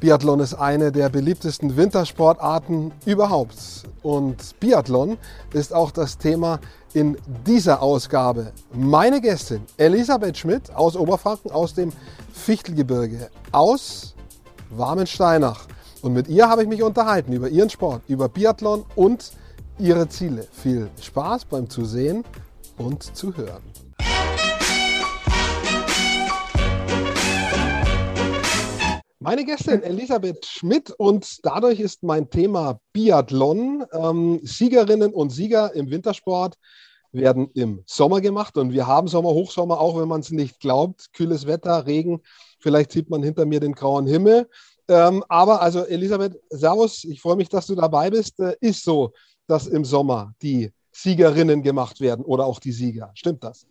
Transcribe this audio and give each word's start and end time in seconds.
Biathlon 0.00 0.40
ist 0.40 0.54
eine 0.54 0.92
der 0.92 1.08
beliebtesten 1.08 1.76
Wintersportarten 1.76 2.92
überhaupt. 3.04 3.56
Und 4.02 4.58
Biathlon 4.60 5.16
ist 5.52 5.72
auch 5.72 5.90
das 5.90 6.18
Thema 6.18 6.60
in 6.92 7.16
dieser 7.46 7.82
Ausgabe. 7.82 8.52
Meine 8.72 9.20
Gästin 9.20 9.62
Elisabeth 9.76 10.38
Schmidt 10.38 10.74
aus 10.74 10.96
Oberfranken, 10.96 11.50
aus 11.50 11.74
dem 11.74 11.92
Fichtelgebirge, 12.32 13.30
aus 13.52 14.14
Warmensteinach. 14.70 15.66
Und 16.02 16.12
mit 16.12 16.28
ihr 16.28 16.48
habe 16.48 16.62
ich 16.62 16.68
mich 16.68 16.82
unterhalten 16.82 17.32
über 17.32 17.48
ihren 17.48 17.70
Sport, 17.70 18.02
über 18.08 18.28
Biathlon 18.28 18.84
und 18.94 19.32
ihre 19.78 20.08
Ziele. 20.08 20.46
Viel 20.52 20.88
Spaß 21.00 21.46
beim 21.46 21.68
Zusehen 21.68 22.24
und 22.78 23.02
Zuhören. 23.16 23.75
Meine 29.26 29.44
Gästin 29.44 29.82
Elisabeth 29.82 30.46
Schmidt 30.46 30.92
und 30.92 31.44
dadurch 31.44 31.80
ist 31.80 32.04
mein 32.04 32.30
Thema 32.30 32.78
Biathlon. 32.92 33.84
Ähm, 33.90 34.38
Siegerinnen 34.44 35.12
und 35.12 35.30
Sieger 35.30 35.74
im 35.74 35.90
Wintersport 35.90 36.54
werden 37.10 37.50
im 37.54 37.82
Sommer 37.86 38.20
gemacht 38.20 38.56
und 38.56 38.70
wir 38.70 38.86
haben 38.86 39.08
Sommer, 39.08 39.30
Hochsommer, 39.30 39.80
auch 39.80 39.98
wenn 39.98 40.06
man 40.06 40.20
es 40.20 40.30
nicht 40.30 40.60
glaubt. 40.60 41.12
Kühles 41.12 41.44
Wetter, 41.44 41.88
Regen, 41.88 42.20
vielleicht 42.60 42.92
sieht 42.92 43.10
man 43.10 43.24
hinter 43.24 43.46
mir 43.46 43.58
den 43.58 43.72
grauen 43.72 44.06
Himmel. 44.06 44.48
Ähm, 44.86 45.24
aber 45.28 45.60
also 45.60 45.84
Elisabeth, 45.84 46.40
Servus, 46.50 47.02
ich 47.02 47.20
freue 47.20 47.34
mich, 47.34 47.48
dass 47.48 47.66
du 47.66 47.74
dabei 47.74 48.10
bist. 48.10 48.38
Äh, 48.38 48.54
ist 48.60 48.84
so, 48.84 49.12
dass 49.48 49.66
im 49.66 49.84
Sommer 49.84 50.34
die 50.40 50.70
Siegerinnen 50.92 51.64
gemacht 51.64 52.00
werden 52.00 52.24
oder 52.24 52.46
auch 52.46 52.60
die 52.60 52.70
Sieger. 52.70 53.10
Stimmt 53.14 53.42
das? 53.42 53.66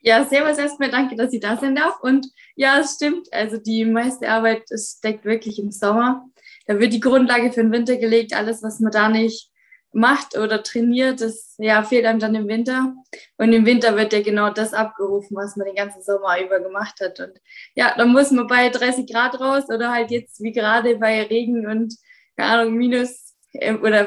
Ja, 0.00 0.24
servus 0.24 0.58
erstmal, 0.58 0.90
danke, 0.90 1.16
dass 1.16 1.32
ich 1.32 1.40
da 1.40 1.56
sein 1.56 1.74
darf. 1.74 2.00
Und 2.00 2.28
ja, 2.54 2.78
es 2.78 2.94
stimmt. 2.94 3.32
Also 3.32 3.56
die 3.56 3.84
meiste 3.84 4.28
Arbeit 4.28 4.64
steckt 4.72 5.24
wirklich 5.24 5.58
im 5.58 5.70
Sommer. 5.70 6.24
Da 6.66 6.78
wird 6.78 6.92
die 6.92 7.00
Grundlage 7.00 7.52
für 7.52 7.62
den 7.62 7.72
Winter 7.72 7.96
gelegt. 7.96 8.34
Alles, 8.34 8.62
was 8.62 8.80
man 8.80 8.92
da 8.92 9.08
nicht 9.08 9.50
macht 9.96 10.36
oder 10.36 10.62
trainiert, 10.62 11.22
das 11.22 11.54
ja, 11.58 11.82
fehlt 11.82 12.04
einem 12.04 12.20
dann 12.20 12.34
im 12.34 12.48
Winter. 12.48 12.94
Und 13.38 13.52
im 13.52 13.64
Winter 13.64 13.96
wird 13.96 14.12
ja 14.12 14.20
genau 14.20 14.50
das 14.50 14.74
abgerufen, 14.74 15.36
was 15.36 15.56
man 15.56 15.66
den 15.66 15.74
ganzen 15.74 16.02
Sommer 16.02 16.40
über 16.40 16.60
gemacht 16.60 17.00
hat. 17.00 17.18
Und 17.18 17.40
ja, 17.74 17.94
dann 17.96 18.12
muss 18.12 18.30
man 18.30 18.46
bei 18.46 18.68
30 18.68 19.10
Grad 19.10 19.40
raus 19.40 19.64
oder 19.68 19.90
halt 19.92 20.10
jetzt 20.10 20.42
wie 20.42 20.52
gerade 20.52 20.96
bei 20.96 21.22
Regen 21.22 21.66
und, 21.66 21.94
keine 22.36 22.60
Ahnung, 22.60 22.74
minus 22.74 23.34
äh, 23.54 23.74
oder 23.74 24.06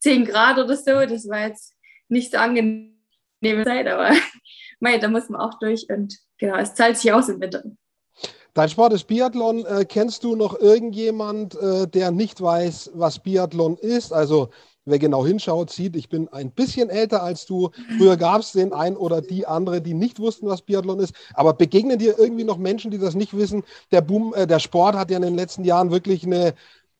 10 0.00 0.26
Grad 0.26 0.58
oder 0.58 0.76
so. 0.76 1.06
Das 1.06 1.26
war 1.28 1.48
jetzt 1.48 1.72
nicht 2.08 2.30
so 2.30 2.36
angenehme 2.36 3.64
Zeit, 3.64 3.86
aber 3.86 4.10
mei, 4.84 4.98
da 4.98 5.08
muss 5.08 5.28
man 5.28 5.40
auch 5.40 5.58
durch 5.58 5.88
und 5.90 6.16
genau, 6.38 6.56
es 6.56 6.74
zahlt 6.74 6.96
sich 6.96 7.12
aus 7.12 7.28
im 7.28 7.40
Winter. 7.40 7.64
Dein 8.52 8.68
Sport 8.68 8.92
ist 8.92 9.08
Biathlon. 9.08 9.66
Äh, 9.66 9.84
kennst 9.84 10.22
du 10.22 10.36
noch 10.36 10.60
irgendjemand, 10.60 11.56
äh, 11.56 11.88
der 11.88 12.12
nicht 12.12 12.40
weiß, 12.40 12.92
was 12.94 13.18
Biathlon 13.18 13.76
ist? 13.76 14.12
Also 14.12 14.50
wer 14.84 15.00
genau 15.00 15.26
hinschaut, 15.26 15.70
sieht, 15.70 15.96
ich 15.96 16.08
bin 16.08 16.28
ein 16.28 16.52
bisschen 16.52 16.88
älter 16.90 17.22
als 17.22 17.46
du. 17.46 17.70
Früher 17.98 18.16
gab 18.16 18.42
es 18.42 18.52
den 18.52 18.72
einen 18.72 18.96
oder 18.96 19.22
die 19.22 19.46
andere, 19.46 19.80
die 19.80 19.94
nicht 19.94 20.20
wussten, 20.20 20.46
was 20.46 20.62
Biathlon 20.62 21.00
ist. 21.00 21.14
Aber 21.32 21.54
begegnen 21.54 21.98
dir 21.98 22.16
irgendwie 22.16 22.44
noch 22.44 22.58
Menschen, 22.58 22.92
die 22.92 22.98
das 22.98 23.16
nicht 23.16 23.36
wissen? 23.36 23.64
Der 23.90 24.02
Boom, 24.02 24.32
äh, 24.34 24.46
der 24.46 24.60
Sport 24.60 24.94
hat 24.94 25.10
ja 25.10 25.16
in 25.16 25.22
den 25.22 25.34
letzten 25.34 25.64
Jahren 25.64 25.90
wirklich 25.90 26.24
eine, 26.24 26.54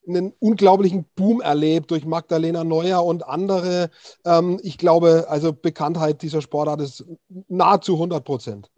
einen 0.06 0.32
unglaublichen 0.38 1.06
Boom 1.14 1.40
erlebt 1.40 1.90
durch 1.90 2.04
Magdalena 2.04 2.64
Neuer 2.64 3.04
und 3.04 3.26
andere. 3.26 3.90
Ähm, 4.24 4.60
ich 4.62 4.78
glaube, 4.78 5.26
also 5.28 5.52
Bekanntheit 5.52 6.22
dieser 6.22 6.42
Sportart 6.42 6.80
ist 6.80 7.04
nahezu 7.48 7.94
100 7.94 8.24
Prozent. 8.24 8.70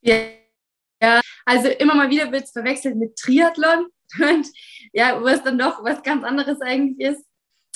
Ja. 0.00 0.16
ja, 1.02 1.20
also 1.44 1.68
immer 1.68 1.94
mal 1.94 2.10
wieder 2.10 2.30
wird 2.30 2.44
es 2.44 2.52
verwechselt 2.52 2.96
mit 2.96 3.16
Triathlon. 3.16 3.86
Und 4.20 4.46
ja, 4.92 5.20
wo 5.20 5.26
dann 5.44 5.58
doch 5.58 5.84
was 5.84 6.02
ganz 6.02 6.24
anderes 6.24 6.60
eigentlich 6.62 7.10
ist. 7.10 7.24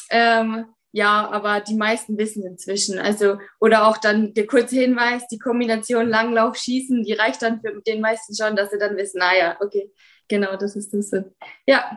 Ähm, 0.09 0.67
ja, 0.93 1.31
aber 1.31 1.61
die 1.61 1.75
meisten 1.75 2.19
wissen 2.19 2.45
inzwischen. 2.45 2.99
Also, 2.99 3.39
oder 3.61 3.89
auch 3.89 3.97
dann 3.97 4.35
der 4.35 4.47
kurze 4.47 4.77
Hinweis, 4.77 5.27
die 5.29 5.39
Kombination 5.39 6.09
Langlauf, 6.09 6.57
Schießen, 6.57 7.03
die 7.03 7.15
reicht 7.15 7.41
dann 7.41 7.61
für 7.61 7.81
den 7.87 8.03
meisten 8.03 8.35
schon, 8.37 8.57
dass 8.57 8.71
sie 8.71 8.79
dann 8.79 8.97
wissen, 8.97 9.19
naja, 9.19 9.57
okay, 9.61 9.91
genau, 10.29 10.57
das 10.57 10.77
ist 10.77 10.93
das. 10.93 11.11
Ja. 11.67 11.97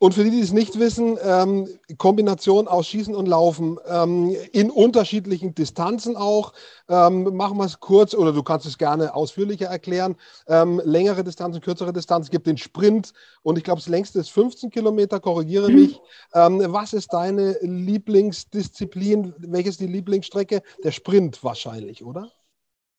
Und 0.00 0.14
für 0.14 0.22
die, 0.22 0.30
die 0.30 0.40
es 0.40 0.52
nicht 0.52 0.78
wissen, 0.78 1.18
ähm, 1.22 1.68
Kombination 1.96 2.68
aus 2.68 2.86
Schießen 2.86 3.16
und 3.16 3.26
Laufen 3.26 3.78
ähm, 3.88 4.34
in 4.52 4.70
unterschiedlichen 4.70 5.56
Distanzen 5.56 6.16
auch. 6.16 6.52
Ähm, 6.88 7.36
machen 7.36 7.58
wir 7.58 7.64
es 7.64 7.80
kurz 7.80 8.14
oder 8.14 8.32
du 8.32 8.44
kannst 8.44 8.64
es 8.66 8.78
gerne 8.78 9.14
ausführlicher 9.14 9.66
erklären. 9.66 10.16
Ähm, 10.46 10.80
längere 10.84 11.24
Distanzen, 11.24 11.60
kürzere 11.60 11.92
Distanzen. 11.92 12.28
Es 12.28 12.30
gibt 12.30 12.46
den 12.46 12.58
Sprint 12.58 13.12
und 13.42 13.58
ich 13.58 13.64
glaube, 13.64 13.80
das 13.80 13.88
längste 13.88 14.20
ist 14.20 14.30
15 14.30 14.70
Kilometer, 14.70 15.18
korrigiere 15.18 15.68
mich. 15.70 16.00
Ähm, 16.32 16.62
was 16.66 16.92
ist 16.92 17.12
deine 17.12 17.56
Lieblingsdisziplin? 17.62 19.34
Welches 19.38 19.72
ist 19.72 19.80
die 19.80 19.86
Lieblingsstrecke? 19.86 20.62
Der 20.84 20.92
Sprint 20.92 21.42
wahrscheinlich, 21.42 22.04
oder? 22.04 22.30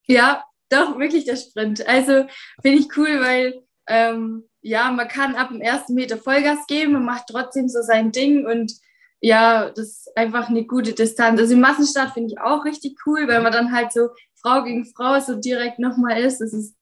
Ja, 0.05 0.43
doch, 0.69 0.99
wirklich 0.99 1.23
der 1.23 1.37
Sprint. 1.37 1.87
Also 1.87 2.25
finde 2.61 2.79
ich 2.79 2.97
cool, 2.97 3.21
weil 3.21 3.63
ähm, 3.89 4.45
ja, 4.61 4.91
man 4.91 5.07
kann 5.07 5.35
ab 5.35 5.49
dem 5.49 5.61
ersten 5.61 5.95
Meter 5.95 6.17
Vollgas 6.17 6.67
geben, 6.67 6.93
man 6.93 7.05
macht 7.05 7.27
trotzdem 7.27 7.67
so 7.67 7.81
sein 7.81 8.11
Ding 8.11 8.45
und 8.45 8.73
ja, 9.21 9.69
das 9.69 9.87
ist 9.87 10.17
einfach 10.17 10.47
eine 10.47 10.65
gute 10.65 10.93
Distanz. 10.93 11.41
Also 11.41 11.53
im 11.53 11.59
Massenstart 11.59 12.13
finde 12.13 12.29
ich 12.29 12.39
auch 12.39 12.63
richtig 12.63 12.97
cool, 13.05 13.27
weil 13.27 13.41
man 13.41 13.51
dann 13.51 13.73
halt 13.73 13.91
so 13.91 14.09
Frau 14.35 14.63
gegen 14.63 14.85
Frau 14.85 15.19
so 15.19 15.35
direkt 15.35 15.79
nochmal 15.79 16.21
ist. 16.21 16.39
Das 16.39 16.53
ist 16.53 16.75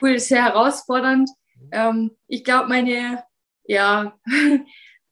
cool, 0.00 0.10
ist 0.10 0.28
sehr 0.28 0.44
herausfordernd. 0.44 1.28
Ähm, 1.72 2.12
ich 2.28 2.44
glaube, 2.44 2.68
meine 2.68 3.24
ja, 3.64 4.18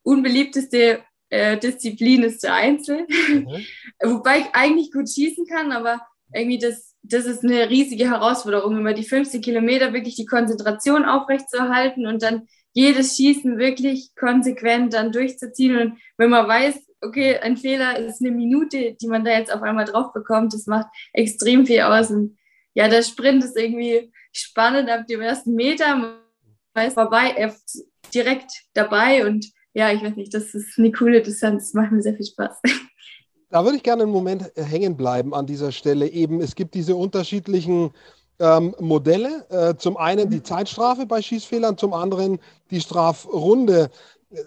unbeliebteste 0.03 1.03
äh, 1.31 1.59
Disziplin 1.59 2.23
ist 2.23 2.43
der 2.43 2.55
Einzel. 2.55 3.07
Mhm. 3.09 3.65
Wobei 4.03 4.41
ich 4.41 4.47
eigentlich 4.53 4.93
gut 4.93 5.09
schießen 5.09 5.47
kann, 5.47 5.73
aber 5.73 6.07
irgendwie 6.33 6.59
das 6.59 6.88
das 7.03 7.27
ist 7.27 7.45
eine 7.45 7.71
riesige 7.71 8.11
Herausforderung, 8.11 8.79
über 8.79 8.93
die 8.93 9.05
15 9.05 9.41
Kilometer 9.41 9.93
wirklich 9.93 10.17
die 10.17 10.27
Konzentration 10.27 11.05
aufrechtzuerhalten 11.05 12.07
und 12.07 12.23
dann 12.23 12.49
jedes 12.73 13.17
Schießen 13.17 13.59
wirklich 13.59 14.11
konsequent 14.15 14.95
dann 14.95 15.13
durchzuziehen. 15.13 15.77
Und 15.77 15.99
wenn 16.17 16.31
man 16.31 16.47
weiß, 16.47 16.77
okay, 17.01 17.39
ein 17.39 17.57
Fehler 17.57 17.99
ist 17.99 18.21
eine 18.21 18.31
Minute, 18.31 18.97
die 19.01 19.09
man 19.09 19.25
da 19.25 19.33
jetzt 19.33 19.53
auf 19.53 19.63
einmal 19.63 19.85
drauf 19.85 20.13
bekommt, 20.13 20.53
das 20.53 20.67
macht 20.67 20.89
extrem 21.13 21.67
viel 21.67 21.81
aus. 21.81 22.11
Und 22.11 22.37
ja, 22.75 22.89
der 22.89 23.03
Sprint 23.03 23.43
ist 23.45 23.57
irgendwie 23.57 24.13
spannend 24.33 24.91
ab 24.91 25.07
dem 25.07 25.21
ersten 25.21 25.55
Meter. 25.55 25.97
Man 25.97 26.87
ist 26.87 26.95
vorbei, 26.95 27.35
er 27.37 27.49
ist 27.49 27.85
direkt 28.15 28.53
dabei 28.75 29.27
und 29.27 29.47
ja, 29.75 29.93
ich 29.93 30.03
weiß 30.03 30.17
nicht, 30.17 30.35
das 30.35 30.55
ist 30.55 30.79
eine 30.79 30.93
coole 30.93 31.23
Distanz, 31.23 31.65
das 31.65 31.75
macht 31.75 31.93
mir 31.93 32.03
sehr 32.03 32.15
viel 32.15 32.27
Spaß. 32.27 32.61
Da 33.51 33.65
würde 33.65 33.77
ich 33.77 33.83
gerne 33.83 34.03
einen 34.03 34.13
Moment 34.13 34.57
äh, 34.57 34.63
hängen 34.63 34.97
bleiben 34.97 35.35
an 35.35 35.47
dieser 35.47 35.73
Stelle. 35.73 36.09
Eben, 36.09 36.41
es 36.41 36.55
gibt 36.55 36.75
diese 36.75 36.97
unterschiedlichen 36.97 37.93
ähm, 38.39 38.75
Modelle. 38.79 39.47
Äh, 39.51 39.77
zum 39.77 39.97
einen 39.97 40.31
die 40.31 40.43
Zeitstrafe 40.43 41.07
bei 41.07 41.23
Schießfehlern, 41.23 41.79
zum 41.79 41.95
anderen 41.95 42.39
die 42.71 42.81
Strafrunde. 42.81 43.91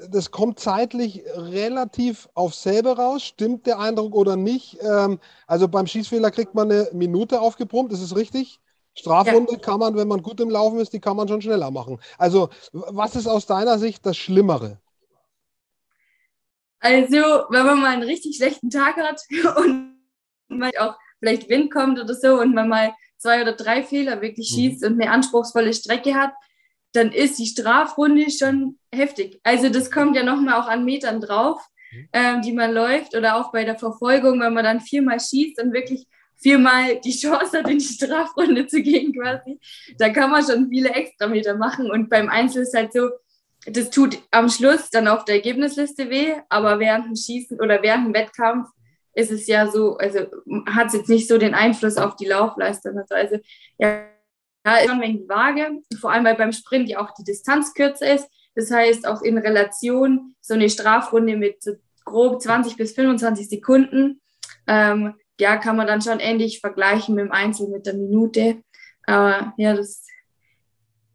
Das 0.09 0.29
kommt 0.29 0.59
zeitlich 0.59 1.23
relativ 1.35 2.29
auf 2.35 2.53
selber 2.53 2.97
raus. 2.97 3.23
Stimmt 3.23 3.65
der 3.65 3.79
Eindruck 3.79 4.15
oder 4.15 4.35
nicht? 4.35 4.77
Ähm, 4.81 5.19
also 5.47 5.67
beim 5.67 5.87
Schießfehler 5.87 6.29
kriegt 6.29 6.53
man 6.53 6.71
eine 6.71 6.89
Minute 6.93 7.41
aufgepumpt, 7.41 7.91
ist 7.91 8.01
es 8.01 8.15
richtig? 8.15 8.59
Strafrunde 8.93 9.53
ja. 9.53 9.59
kann 9.59 9.79
man, 9.79 9.95
wenn 9.95 10.07
man 10.07 10.21
gut 10.21 10.39
im 10.39 10.49
Laufen 10.49 10.79
ist, 10.79 10.93
die 10.93 10.99
kann 10.99 11.17
man 11.17 11.27
schon 11.27 11.41
schneller 11.41 11.71
machen. 11.71 11.99
Also, 12.17 12.49
was 12.73 13.15
ist 13.15 13.27
aus 13.27 13.45
deiner 13.45 13.79
Sicht 13.79 14.05
das 14.05 14.17
Schlimmere? 14.17 14.79
Also, 16.81 17.45
wenn 17.49 17.65
man 17.65 17.79
mal 17.79 17.93
einen 17.93 18.03
richtig 18.03 18.37
schlechten 18.37 18.69
Tag 18.69 18.97
hat 18.97 19.21
und 19.57 19.95
mal 20.49 20.71
auch 20.79 20.97
vielleicht 21.19 21.47
Wind 21.47 21.71
kommt 21.71 21.99
oder 21.99 22.13
so 22.13 22.39
und 22.39 22.53
man 22.53 22.67
mal 22.67 22.93
zwei 23.17 23.41
oder 23.41 23.53
drei 23.53 23.83
Fehler 23.83 24.21
wirklich 24.21 24.51
mhm. 24.51 24.55
schießt 24.55 24.85
und 24.85 24.99
eine 24.99 25.11
anspruchsvolle 25.11 25.73
Strecke 25.73 26.15
hat, 26.15 26.33
dann 26.93 27.11
ist 27.11 27.37
die 27.39 27.45
Strafrunde 27.45 28.29
schon 28.31 28.79
heftig. 28.93 29.39
Also 29.43 29.69
das 29.69 29.91
kommt 29.91 30.15
ja 30.15 30.23
nochmal 30.23 30.55
auch 30.59 30.67
an 30.67 30.83
Metern 30.83 31.21
drauf, 31.21 31.61
mhm. 31.91 32.09
ähm, 32.11 32.41
die 32.41 32.51
man 32.51 32.73
läuft 32.73 33.15
oder 33.15 33.37
auch 33.37 33.51
bei 33.51 33.63
der 33.63 33.77
Verfolgung, 33.77 34.39
wenn 34.41 34.53
man 34.53 34.63
dann 34.63 34.81
viermal 34.81 35.19
schießt 35.19 35.61
und 35.61 35.73
wirklich 35.73 36.07
viermal 36.35 36.99
die 37.01 37.15
Chance 37.15 37.59
hat, 37.59 37.69
in 37.69 37.77
die 37.77 37.85
Strafrunde 37.85 38.65
zu 38.65 38.81
gehen 38.81 39.13
quasi. 39.13 39.59
Da 39.99 40.09
kann 40.09 40.31
man 40.31 40.43
schon 40.43 40.69
viele 40.69 40.89
Extrameter 40.89 41.55
machen 41.55 41.91
und 41.91 42.09
beim 42.09 42.27
Einzel 42.27 42.63
ist 42.63 42.75
halt 42.75 42.91
so, 42.91 43.09
das 43.65 43.89
tut 43.89 44.17
am 44.31 44.49
Schluss 44.49 44.89
dann 44.89 45.07
auf 45.07 45.25
der 45.25 45.35
Ergebnisliste 45.35 46.09
weh, 46.09 46.33
aber 46.49 46.79
während 46.79 47.05
dem 47.05 47.15
Schießen 47.15 47.59
oder 47.59 47.81
während 47.83 48.07
dem 48.07 48.13
Wettkampf 48.13 48.69
ist 49.13 49.31
es 49.31 49.47
ja 49.47 49.67
so, 49.67 49.97
also 49.97 50.19
hat 50.67 50.87
es 50.87 50.93
jetzt 50.93 51.09
nicht 51.09 51.27
so 51.27 51.37
den 51.37 51.53
Einfluss 51.53 51.97
auf 51.97 52.15
die 52.15 52.25
Laufleistung. 52.25 52.97
Also 53.09 53.37
ja, 53.77 54.05
ja 54.65 54.75
ist 54.77 54.89
schon 54.89 55.01
wegen 55.01 55.19
die 55.19 55.29
Waage, 55.29 55.81
vor 55.99 56.11
allem 56.11 56.23
weil 56.23 56.35
beim 56.35 56.53
Sprint 56.53 56.89
ja 56.89 56.99
auch 56.99 57.13
die 57.13 57.23
Distanz 57.23 57.73
kürzer 57.73 58.13
ist. 58.13 58.27
Das 58.55 58.71
heißt 58.71 59.07
auch 59.07 59.21
in 59.21 59.37
Relation 59.37 60.33
so 60.41 60.53
eine 60.53 60.69
Strafrunde 60.69 61.37
mit 61.37 61.61
so 61.61 61.73
grob 62.03 62.41
20 62.41 62.77
bis 62.77 62.93
25 62.93 63.47
Sekunden, 63.47 64.21
ähm, 64.67 65.15
ja, 65.39 65.57
kann 65.57 65.75
man 65.75 65.87
dann 65.87 66.01
schon 66.01 66.19
ähnlich 66.19 66.59
vergleichen 66.59 67.15
mit 67.15 67.25
dem 67.25 67.31
Einzel 67.31 67.67
mit 67.69 67.85
der 67.85 67.95
Minute. 67.95 68.61
Aber 69.05 69.53
ja, 69.57 69.75
das 69.75 70.05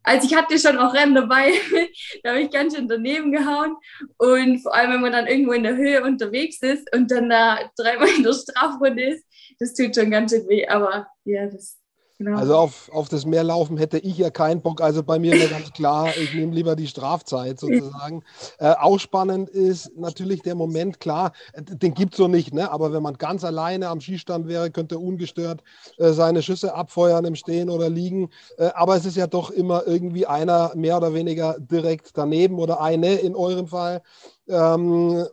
also 0.07 0.27
ich 0.27 0.37
hatte 0.37 0.57
schon 0.59 0.79
auch 0.79 0.95
Rennen 0.95 1.17
dabei, 1.17 1.53
da 2.23 2.31
habe 2.31 2.43
ich 2.43 2.51
ganz 2.51 2.77
schön 2.77 2.87
daneben 2.87 3.33
gehauen. 3.33 3.77
Und 4.19 4.61
vor 4.61 4.73
allem, 4.73 4.93
wenn 4.93 5.01
man 5.01 5.13
dann 5.13 5.27
irgendwo 5.27 5.53
in 5.53 5.65
der 5.65 5.77
Höhe 5.77 6.03
unterwegs 6.03 6.63
ist 6.63 6.95
und 6.95 7.11
dann 7.11 7.29
da 7.29 7.59
dreimal 7.77 8.09
in 8.17 8.23
der 8.23 8.33
Strafrunde 8.33 9.03
ist, 9.03 9.27
das 9.59 9.75
tut 9.75 9.97
schon 9.97 10.13
ganz 10.13 10.31
schön 10.31 10.47
weh. 10.49 10.67
Aber 10.69 11.09
ja, 11.25 11.47
das 11.47 11.77
Genau. 12.19 12.39
Also 12.39 12.57
auf, 12.57 12.91
auf 12.93 13.11
das 13.11 13.27
Meerlaufen 13.27 13.77
hätte 13.77 13.99
ich 13.99 14.17
ja 14.17 14.31
keinen 14.31 14.63
Bock. 14.63 14.81
Also 14.81 15.03
bei 15.03 15.19
mir 15.19 15.33
wäre 15.33 15.51
ganz 15.51 15.71
klar, 15.73 16.17
ich 16.17 16.33
nehme 16.33 16.55
lieber 16.55 16.75
die 16.75 16.87
Strafzeit 16.87 17.61
sozusagen. 17.61 18.23
Äh, 18.59 18.73
auch 18.81 18.99
spannend 18.99 19.51
ist 19.51 19.95
natürlich 19.99 20.41
der 20.41 20.55
Moment, 20.55 20.99
klar, 20.99 21.33
den 21.55 21.93
gibt 21.93 22.15
es 22.15 22.17
so 22.17 22.27
nicht, 22.27 22.55
ne? 22.55 22.71
aber 22.71 22.93
wenn 22.95 23.03
man 23.03 23.19
ganz 23.19 23.45
alleine 23.45 23.89
am 23.89 24.01
Skistand 24.01 24.49
wäre, 24.49 24.71
könnte 24.71 24.99
ungestört 24.99 25.63
äh, 25.99 26.13
seine 26.13 26.43
Schüsse 26.43 26.75
abfeuern 26.75 27.27
im 27.27 27.35
Stehen 27.35 27.69
oder 27.69 27.91
Liegen. 27.91 28.31
Äh, 28.57 28.71
aber 28.75 28.97
es 28.97 29.05
ist 29.05 29.17
ja 29.19 29.27
doch 29.27 29.51
immer 29.51 29.87
irgendwie 29.87 30.27
einer 30.27 30.73
mehr 30.75 30.97
oder 30.97 31.13
weniger 31.13 31.57
direkt 31.59 32.17
daneben 32.17 32.59
oder 32.59 32.81
eine 32.81 33.17
in 33.17 33.37
eurem 33.37 33.67
Fall. 33.67 34.01
Ähm, 34.49 35.27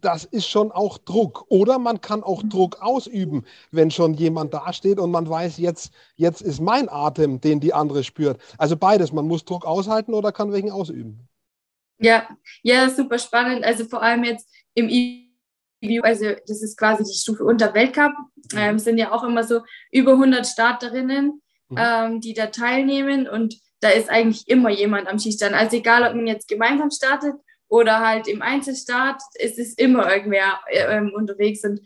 das 0.00 0.24
ist 0.24 0.48
schon 0.48 0.72
auch 0.72 0.98
Druck. 0.98 1.44
Oder 1.48 1.78
man 1.78 2.00
kann 2.00 2.22
auch 2.22 2.42
Druck 2.42 2.80
ausüben, 2.80 3.44
wenn 3.70 3.90
schon 3.90 4.14
jemand 4.14 4.54
dasteht 4.54 4.98
und 4.98 5.10
man 5.10 5.28
weiß, 5.28 5.58
jetzt, 5.58 5.92
jetzt 6.16 6.42
ist 6.42 6.60
mein 6.60 6.88
Atem, 6.88 7.40
den 7.40 7.60
die 7.60 7.74
andere 7.74 8.04
spürt. 8.04 8.40
Also 8.58 8.76
beides, 8.76 9.12
man 9.12 9.26
muss 9.26 9.44
Druck 9.44 9.64
aushalten 9.64 10.14
oder 10.14 10.32
kann 10.32 10.52
welchen 10.52 10.70
ausüben. 10.70 11.28
Ja, 11.98 12.28
ja, 12.62 12.88
super 12.88 13.18
spannend. 13.18 13.64
Also 13.64 13.84
vor 13.84 14.02
allem 14.02 14.24
jetzt 14.24 14.48
im 14.74 14.88
IBU, 14.88 16.02
also 16.02 16.26
das 16.46 16.62
ist 16.62 16.78
quasi 16.78 17.04
die 17.04 17.18
Stufe 17.18 17.44
unter 17.44 17.74
Weltcup, 17.74 18.12
mhm. 18.52 18.58
ähm, 18.58 18.78
sind 18.78 18.98
ja 18.98 19.12
auch 19.12 19.22
immer 19.22 19.44
so 19.44 19.60
über 19.90 20.12
100 20.12 20.46
Starterinnen, 20.46 21.42
mhm. 21.68 21.76
ähm, 21.78 22.20
die 22.20 22.32
da 22.32 22.46
teilnehmen 22.46 23.28
und 23.28 23.54
da 23.80 23.90
ist 23.90 24.10
eigentlich 24.10 24.48
immer 24.48 24.70
jemand 24.70 25.08
am 25.08 25.18
Skistand. 25.18 25.54
Also 25.54 25.76
egal, 25.76 26.02
ob 26.04 26.14
man 26.14 26.26
jetzt 26.26 26.48
gemeinsam 26.48 26.90
startet 26.90 27.34
oder 27.70 28.00
halt 28.00 28.28
im 28.28 28.42
Einzelstart 28.42 29.22
ist 29.36 29.58
es 29.58 29.72
immer 29.74 30.12
irgendwer 30.12 30.60
ähm, 30.70 31.12
unterwegs. 31.14 31.64
Und 31.64 31.80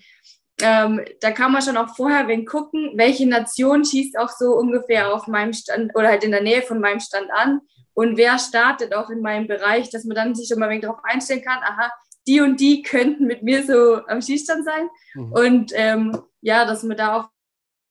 ähm, 0.60 1.00
da 1.20 1.30
kann 1.30 1.52
man 1.52 1.62
schon 1.62 1.76
auch 1.76 1.94
vorher 1.94 2.26
wenn 2.26 2.44
gucken, 2.44 2.94
welche 2.96 3.28
Nation 3.28 3.84
schießt 3.84 4.18
auch 4.18 4.30
so 4.30 4.56
ungefähr 4.56 5.14
auf 5.14 5.28
meinem 5.28 5.52
Stand 5.52 5.94
oder 5.94 6.08
halt 6.08 6.24
in 6.24 6.32
der 6.32 6.42
Nähe 6.42 6.62
von 6.62 6.80
meinem 6.80 7.00
Stand 7.00 7.30
an 7.30 7.60
und 7.94 8.16
wer 8.16 8.38
startet 8.38 8.94
auch 8.94 9.08
in 9.08 9.20
meinem 9.20 9.46
Bereich, 9.46 9.88
dass 9.90 10.04
man 10.04 10.16
dann 10.16 10.34
sich 10.34 10.48
schon 10.48 10.58
mal 10.58 10.66
ein 10.66 10.72
wenig 10.72 10.82
darauf 10.82 11.02
einstellen 11.04 11.42
kann, 11.42 11.58
aha, 11.62 11.90
die 12.26 12.40
und 12.40 12.58
die 12.58 12.82
könnten 12.82 13.26
mit 13.26 13.42
mir 13.42 13.64
so 13.64 14.04
am 14.06 14.20
Schießstand 14.20 14.64
sein. 14.64 14.88
Mhm. 15.14 15.32
Und 15.32 15.72
ähm, 15.74 16.18
ja, 16.40 16.64
dass 16.64 16.82
man 16.82 16.96
da 16.96 17.18
auch 17.18 17.28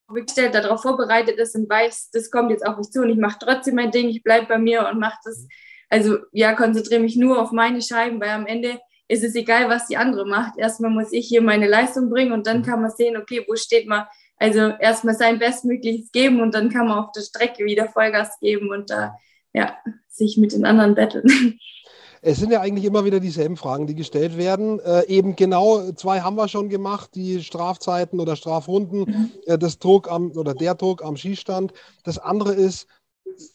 wirklich 0.09 0.51
darauf 0.51 0.81
vorbereitet 0.81 1.37
ist 1.37 1.55
und 1.55 1.69
weiß, 1.69 2.09
das 2.11 2.29
kommt 2.29 2.51
jetzt 2.51 2.65
auf 2.65 2.77
mich 2.77 2.91
zu 2.91 3.01
und 3.01 3.09
ich 3.09 3.17
mache 3.17 3.39
trotzdem 3.39 3.75
mein 3.75 3.91
Ding, 3.91 4.09
ich 4.09 4.23
bleibe 4.23 4.47
bei 4.47 4.57
mir 4.57 4.87
und 4.87 4.99
mache 4.99 5.17
das 5.23 5.47
also 5.93 6.17
ja, 6.31 6.53
konzentriere 6.53 7.01
mich 7.01 7.15
nur 7.17 7.39
auf 7.39 7.51
meine 7.51 7.79
Scheiben, 7.79 8.19
weil 8.19 8.31
am 8.31 8.47
Ende 8.47 8.79
ist 9.07 9.23
es 9.23 9.35
egal, 9.35 9.69
was 9.69 9.85
die 9.85 9.95
andere 9.95 10.25
macht. 10.25 10.57
Erstmal 10.57 10.89
muss 10.89 11.11
ich 11.11 11.27
hier 11.27 11.43
meine 11.43 11.67
Leistung 11.67 12.09
bringen 12.09 12.31
und 12.31 12.47
dann 12.47 12.59
mhm. 12.59 12.63
kann 12.63 12.81
man 12.81 12.89
sehen, 12.89 13.15
okay, 13.15 13.45
wo 13.47 13.55
steht 13.55 13.87
man. 13.87 14.05
Also 14.37 14.59
erstmal 14.79 15.13
sein 15.13 15.37
Bestmögliches 15.37 16.11
geben 16.11 16.41
und 16.41 16.55
dann 16.55 16.71
kann 16.71 16.87
man 16.87 16.97
auf 16.97 17.11
der 17.11 17.21
Strecke 17.21 17.63
wieder 17.63 17.89
Vollgas 17.89 18.39
geben 18.39 18.71
und 18.71 18.89
da 18.89 19.15
ja, 19.53 19.77
sich 20.09 20.37
mit 20.37 20.51
den 20.51 20.65
anderen 20.65 20.95
betteln. 20.95 21.59
Es 22.25 22.37
sind 22.37 22.53
ja 22.53 22.61
eigentlich 22.61 22.85
immer 22.85 23.03
wieder 23.03 23.19
dieselben 23.19 23.57
Fragen, 23.57 23.85
die 23.85 23.95
gestellt 23.95 24.37
werden. 24.37 24.79
Äh, 24.79 25.07
eben 25.07 25.35
genau 25.35 25.91
zwei 25.91 26.21
haben 26.21 26.37
wir 26.37 26.47
schon 26.47 26.69
gemacht, 26.69 27.09
die 27.15 27.43
Strafzeiten 27.43 28.17
oder 28.21 28.37
Strafrunden, 28.37 28.99
mhm. 28.99 29.31
äh, 29.45 29.57
das 29.57 29.77
Druck 29.77 30.09
am 30.09 30.31
oder 30.31 30.53
der 30.53 30.73
Druck 30.75 31.03
am 31.03 31.17
Schießstand. 31.17 31.73
Das 32.05 32.19
andere 32.19 32.53
ist, 32.53 32.87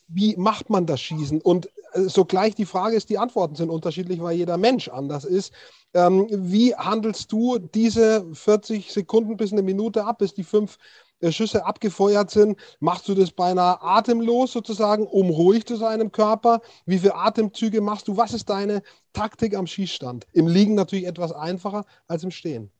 wie 0.08 0.36
macht 0.36 0.70
man 0.70 0.86
das 0.86 1.00
Schießen? 1.00 1.40
Und 1.40 1.70
äh, 1.92 2.02
sogleich 2.02 2.54
die 2.54 2.66
Frage 2.66 2.96
ist, 2.96 3.10
die 3.10 3.18
Antworten 3.18 3.54
sind 3.54 3.70
unterschiedlich, 3.70 4.20
weil 4.22 4.36
jeder 4.36 4.56
Mensch 4.56 4.88
anders 4.88 5.24
ist. 5.24 5.52
Ähm, 5.94 6.26
wie 6.30 6.74
handelst 6.74 7.32
du 7.32 7.58
diese 7.58 8.26
40 8.32 8.92
Sekunden 8.92 9.36
bis 9.36 9.52
eine 9.52 9.62
Minute 9.62 10.04
ab, 10.04 10.18
bis 10.18 10.34
die 10.34 10.44
fünf 10.44 10.78
äh, 11.20 11.32
Schüsse 11.32 11.64
abgefeuert 11.64 12.30
sind? 12.30 12.58
Machst 12.80 13.08
du 13.08 13.14
das 13.14 13.30
beinahe 13.30 13.82
atemlos 13.82 14.52
sozusagen, 14.52 15.06
um 15.06 15.30
ruhig 15.30 15.64
zu 15.66 15.76
sein 15.76 16.00
im 16.00 16.12
Körper? 16.12 16.60
Wie 16.86 16.98
viele 16.98 17.14
Atemzüge 17.14 17.80
machst 17.80 18.08
du? 18.08 18.16
Was 18.16 18.34
ist 18.34 18.50
deine 18.50 18.82
Taktik 19.12 19.56
am 19.56 19.66
Schießstand? 19.66 20.26
Im 20.32 20.46
Liegen 20.46 20.74
natürlich 20.74 21.06
etwas 21.06 21.32
einfacher 21.32 21.84
als 22.06 22.22
im 22.22 22.30
Stehen. 22.30 22.70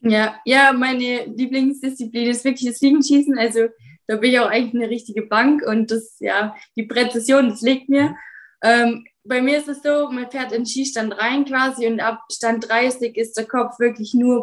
Ja, 0.00 0.36
ja, 0.44 0.72
meine 0.72 1.24
Lieblingsdisziplin 1.26 2.28
ist 2.28 2.44
wirklich 2.44 2.70
das 2.70 2.80
Liegenschießen. 2.80 3.36
Also 3.36 3.60
da 4.08 4.16
bin 4.16 4.32
ich 4.32 4.40
auch 4.40 4.48
eigentlich 4.48 4.74
eine 4.74 4.90
richtige 4.90 5.22
Bank 5.22 5.62
und 5.62 5.90
das, 5.90 6.16
ja, 6.18 6.56
die 6.76 6.84
Präzision, 6.84 7.50
das 7.50 7.60
liegt 7.60 7.88
mir. 7.88 8.16
Ähm, 8.62 9.06
bei 9.22 9.42
mir 9.42 9.58
ist 9.58 9.68
es 9.68 9.82
so, 9.82 10.10
man 10.10 10.30
fährt 10.30 10.52
in 10.52 10.66
Skistand 10.66 11.16
rein 11.18 11.44
quasi 11.44 11.86
und 11.86 12.00
ab 12.00 12.22
Stand 12.32 12.68
30 12.68 13.16
ist 13.16 13.36
der 13.36 13.46
Kopf 13.46 13.78
wirklich 13.78 14.14
nur 14.14 14.42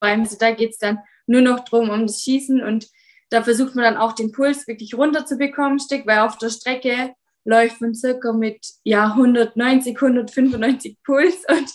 beim, 0.00 0.20
also 0.20 0.36
da 0.38 0.52
geht 0.52 0.70
es 0.70 0.78
dann 0.78 1.00
nur 1.26 1.42
noch 1.42 1.64
drum 1.64 1.90
um 1.90 2.06
das 2.06 2.22
Schießen 2.22 2.62
und 2.62 2.86
da 3.30 3.42
versucht 3.42 3.74
man 3.74 3.84
dann 3.84 3.96
auch 3.96 4.12
den 4.12 4.30
Puls 4.30 4.68
wirklich 4.68 4.94
runter 4.94 5.26
zu 5.26 5.36
bekommen, 5.36 5.80
Stück, 5.80 6.06
weil 6.06 6.20
auf 6.20 6.38
der 6.38 6.50
Strecke 6.50 7.12
läuft 7.44 7.80
man 7.80 7.94
circa 7.94 8.32
mit 8.32 8.64
ja 8.84 9.08
190, 9.08 9.96
195 9.96 10.98
Puls. 11.02 11.44
Und 11.48 11.70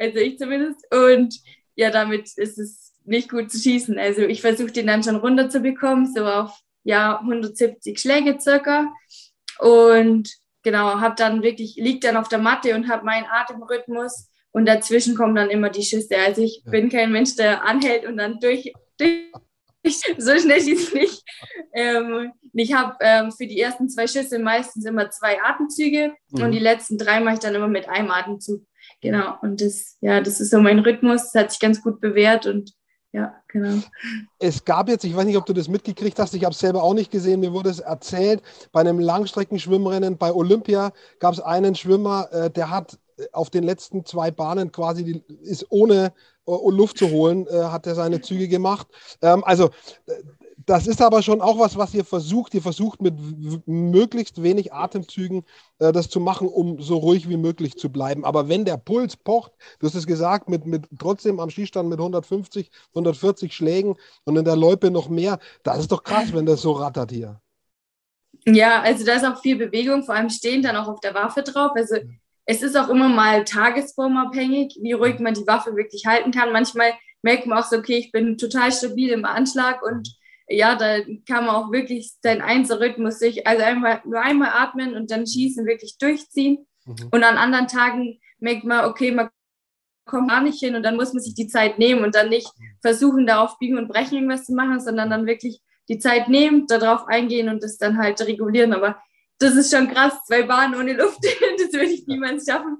also 0.00 0.18
ich 0.18 0.38
zumindest. 0.38 0.84
Und 0.92 1.34
ja 1.76 1.90
damit 1.90 2.30
ist 2.36 2.58
es 2.58 2.87
nicht 3.08 3.30
gut 3.30 3.50
zu 3.50 3.58
schießen. 3.58 3.98
Also 3.98 4.22
ich 4.22 4.40
versuche 4.40 4.72
den 4.72 4.86
dann 4.86 5.02
schon 5.02 5.16
runter 5.16 5.48
zu 5.48 5.60
bekommen, 5.60 6.12
so 6.12 6.24
auf 6.24 6.58
ja 6.84 7.18
170 7.20 7.98
Schläge 7.98 8.38
circa. 8.40 8.92
Und 9.58 10.30
genau, 10.62 11.00
habe 11.00 11.14
dann 11.16 11.42
wirklich, 11.42 11.76
liegt 11.76 12.04
dann 12.04 12.16
auf 12.16 12.28
der 12.28 12.38
Matte 12.38 12.74
und 12.74 12.88
habe 12.88 13.04
meinen 13.04 13.26
Atemrhythmus 13.26 14.28
und 14.52 14.66
dazwischen 14.66 15.14
kommen 15.14 15.34
dann 15.34 15.50
immer 15.50 15.70
die 15.70 15.82
Schüsse. 15.82 16.16
Also 16.16 16.42
ich 16.42 16.62
ja. 16.64 16.70
bin 16.70 16.88
kein 16.88 17.12
Mensch, 17.12 17.36
der 17.36 17.64
anhält 17.64 18.06
und 18.06 18.16
dann 18.16 18.40
durch, 18.40 18.72
durch 18.98 19.32
so 20.18 20.36
schnell 20.38 20.60
schieße 20.60 20.88
ich 20.88 20.94
nicht. 20.94 21.24
Ähm, 21.74 22.32
ich 22.52 22.72
habe 22.72 22.96
ähm, 23.00 23.30
für 23.32 23.46
die 23.46 23.60
ersten 23.60 23.88
zwei 23.88 24.06
Schüsse 24.06 24.38
meistens 24.38 24.84
immer 24.84 25.10
zwei 25.10 25.42
Atemzüge 25.42 26.14
mhm. 26.30 26.42
und 26.42 26.52
die 26.52 26.58
letzten 26.58 26.98
drei 26.98 27.20
mache 27.20 27.34
ich 27.34 27.40
dann 27.40 27.54
immer 27.54 27.68
mit 27.68 27.88
einem 27.88 28.10
Atemzug. 28.10 28.62
Genau. 29.00 29.36
Und 29.42 29.60
das, 29.60 29.96
ja, 30.00 30.20
das 30.20 30.40
ist 30.40 30.50
so 30.50 30.60
mein 30.60 30.80
Rhythmus. 30.80 31.30
Das 31.30 31.34
hat 31.34 31.50
sich 31.52 31.60
ganz 31.60 31.82
gut 31.82 32.00
bewährt 32.00 32.46
und 32.46 32.72
ja, 33.12 33.34
genau. 33.48 33.82
Es 34.38 34.64
gab 34.64 34.88
jetzt, 34.88 35.04
ich 35.04 35.16
weiß 35.16 35.24
nicht, 35.24 35.36
ob 35.36 35.46
du 35.46 35.52
das 35.52 35.68
mitgekriegt 35.68 36.18
hast, 36.18 36.34
ich 36.34 36.44
habe 36.44 36.52
es 36.52 36.58
selber 36.58 36.82
auch 36.82 36.94
nicht 36.94 37.10
gesehen, 37.10 37.40
mir 37.40 37.52
wurde 37.52 37.70
es 37.70 37.80
erzählt, 37.80 38.42
bei 38.72 38.80
einem 38.80 38.98
Langstreckenschwimmrennen 38.98 40.18
bei 40.18 40.32
Olympia 40.32 40.92
gab 41.18 41.32
es 41.32 41.40
einen 41.40 41.74
Schwimmer, 41.74 42.28
äh, 42.32 42.50
der 42.50 42.70
hat 42.70 42.98
auf 43.32 43.50
den 43.50 43.64
letzten 43.64 44.04
zwei 44.04 44.30
Bahnen 44.30 44.72
quasi, 44.72 45.04
die, 45.04 45.22
ist 45.42 45.66
ohne 45.70 46.12
uh, 46.46 46.70
Luft 46.70 46.98
zu 46.98 47.10
holen, 47.10 47.46
äh, 47.46 47.64
hat 47.64 47.86
er 47.86 47.94
seine 47.94 48.20
Züge 48.20 48.48
gemacht. 48.48 48.86
Ähm, 49.22 49.44
also 49.44 49.70
das 50.68 50.86
ist 50.86 51.00
aber 51.00 51.22
schon 51.22 51.40
auch 51.40 51.58
was, 51.58 51.78
was 51.78 51.94
ihr 51.94 52.04
versucht. 52.04 52.52
Ihr 52.52 52.60
versucht 52.60 53.00
mit 53.00 53.14
möglichst 53.66 54.42
wenig 54.42 54.74
Atemzügen 54.74 55.44
äh, 55.78 55.92
das 55.92 56.10
zu 56.10 56.20
machen, 56.20 56.46
um 56.46 56.78
so 56.82 56.98
ruhig 56.98 57.26
wie 57.26 57.38
möglich 57.38 57.76
zu 57.78 57.90
bleiben. 57.90 58.26
Aber 58.26 58.50
wenn 58.50 58.66
der 58.66 58.76
Puls 58.76 59.16
pocht, 59.16 59.52
du 59.78 59.86
hast 59.86 59.94
es 59.94 60.06
gesagt, 60.06 60.50
mit, 60.50 60.66
mit 60.66 60.86
trotzdem 60.98 61.40
am 61.40 61.48
Schießstand 61.48 61.88
mit 61.88 61.98
150, 61.98 62.70
140 62.90 63.54
Schlägen 63.54 63.96
und 64.24 64.36
in 64.36 64.44
der 64.44 64.56
Loipe 64.56 64.90
noch 64.90 65.08
mehr, 65.08 65.38
das 65.62 65.78
ist 65.78 65.90
doch 65.90 66.02
krass, 66.02 66.34
wenn 66.34 66.44
das 66.44 66.60
so 66.60 66.72
rattert 66.72 67.12
hier. 67.12 67.40
Ja, 68.44 68.82
also 68.82 69.06
da 69.06 69.14
ist 69.14 69.24
auch 69.24 69.40
viel 69.40 69.56
Bewegung, 69.56 70.02
vor 70.02 70.16
allem 70.16 70.28
stehen 70.28 70.62
dann 70.62 70.76
auch 70.76 70.88
auf 70.88 71.00
der 71.00 71.14
Waffe 71.14 71.42
drauf. 71.42 71.72
Also 71.76 71.96
es 72.44 72.62
ist 72.62 72.76
auch 72.76 72.90
immer 72.90 73.08
mal 73.08 73.44
tagesformabhängig, 73.44 74.78
wie 74.82 74.92
ruhig 74.92 75.18
man 75.18 75.32
die 75.32 75.46
Waffe 75.46 75.76
wirklich 75.76 76.04
halten 76.04 76.30
kann. 76.30 76.52
Manchmal 76.52 76.92
merkt 77.22 77.46
man 77.46 77.58
auch 77.58 77.64
so, 77.64 77.78
okay, 77.78 77.96
ich 77.96 78.12
bin 78.12 78.36
total 78.36 78.70
stabil 78.70 79.08
im 79.08 79.24
Anschlag 79.24 79.82
und 79.82 80.17
ja, 80.48 80.76
da 80.76 81.00
kann 81.26 81.46
man 81.46 81.54
auch 81.54 81.72
wirklich 81.72 82.12
seinen 82.22 82.40
Einzelrhythmus 82.40 83.18
sich, 83.18 83.46
also 83.46 83.62
einmal, 83.62 84.00
nur 84.04 84.20
einmal 84.20 84.50
atmen 84.52 84.94
und 84.94 85.10
dann 85.10 85.26
schießen, 85.26 85.66
wirklich 85.66 85.98
durchziehen. 85.98 86.66
Mhm. 86.86 87.08
Und 87.10 87.24
an 87.24 87.36
anderen 87.36 87.68
Tagen 87.68 88.18
merkt 88.38 88.64
man, 88.64 88.86
okay, 88.86 89.10
man 89.12 89.28
kommt 90.06 90.30
gar 90.30 90.40
nicht 90.40 90.58
hin 90.58 90.74
und 90.74 90.82
dann 90.82 90.96
muss 90.96 91.12
man 91.12 91.22
sich 91.22 91.34
die 91.34 91.48
Zeit 91.48 91.78
nehmen 91.78 92.02
und 92.02 92.14
dann 92.14 92.30
nicht 92.30 92.50
versuchen, 92.80 93.26
da 93.26 93.42
auf 93.42 93.58
Biegen 93.58 93.78
und 93.78 93.88
Brechen 93.88 94.14
irgendwas 94.14 94.44
zu 94.44 94.54
machen, 94.54 94.80
sondern 94.80 95.10
dann 95.10 95.26
wirklich 95.26 95.60
die 95.88 95.98
Zeit 95.98 96.28
nehmen, 96.28 96.66
darauf 96.66 97.06
eingehen 97.06 97.48
und 97.48 97.62
das 97.62 97.78
dann 97.78 97.98
halt 97.98 98.20
regulieren. 98.22 98.72
Aber 98.72 99.00
das 99.38 99.54
ist 99.54 99.74
schon 99.74 99.88
krass, 99.88 100.14
zwei 100.26 100.42
Bahnen 100.42 100.74
ohne 100.74 100.94
Luft, 100.94 101.18
das 101.58 101.72
würde 101.72 101.90
ich 101.90 102.06
niemals 102.06 102.46
schaffen. 102.46 102.78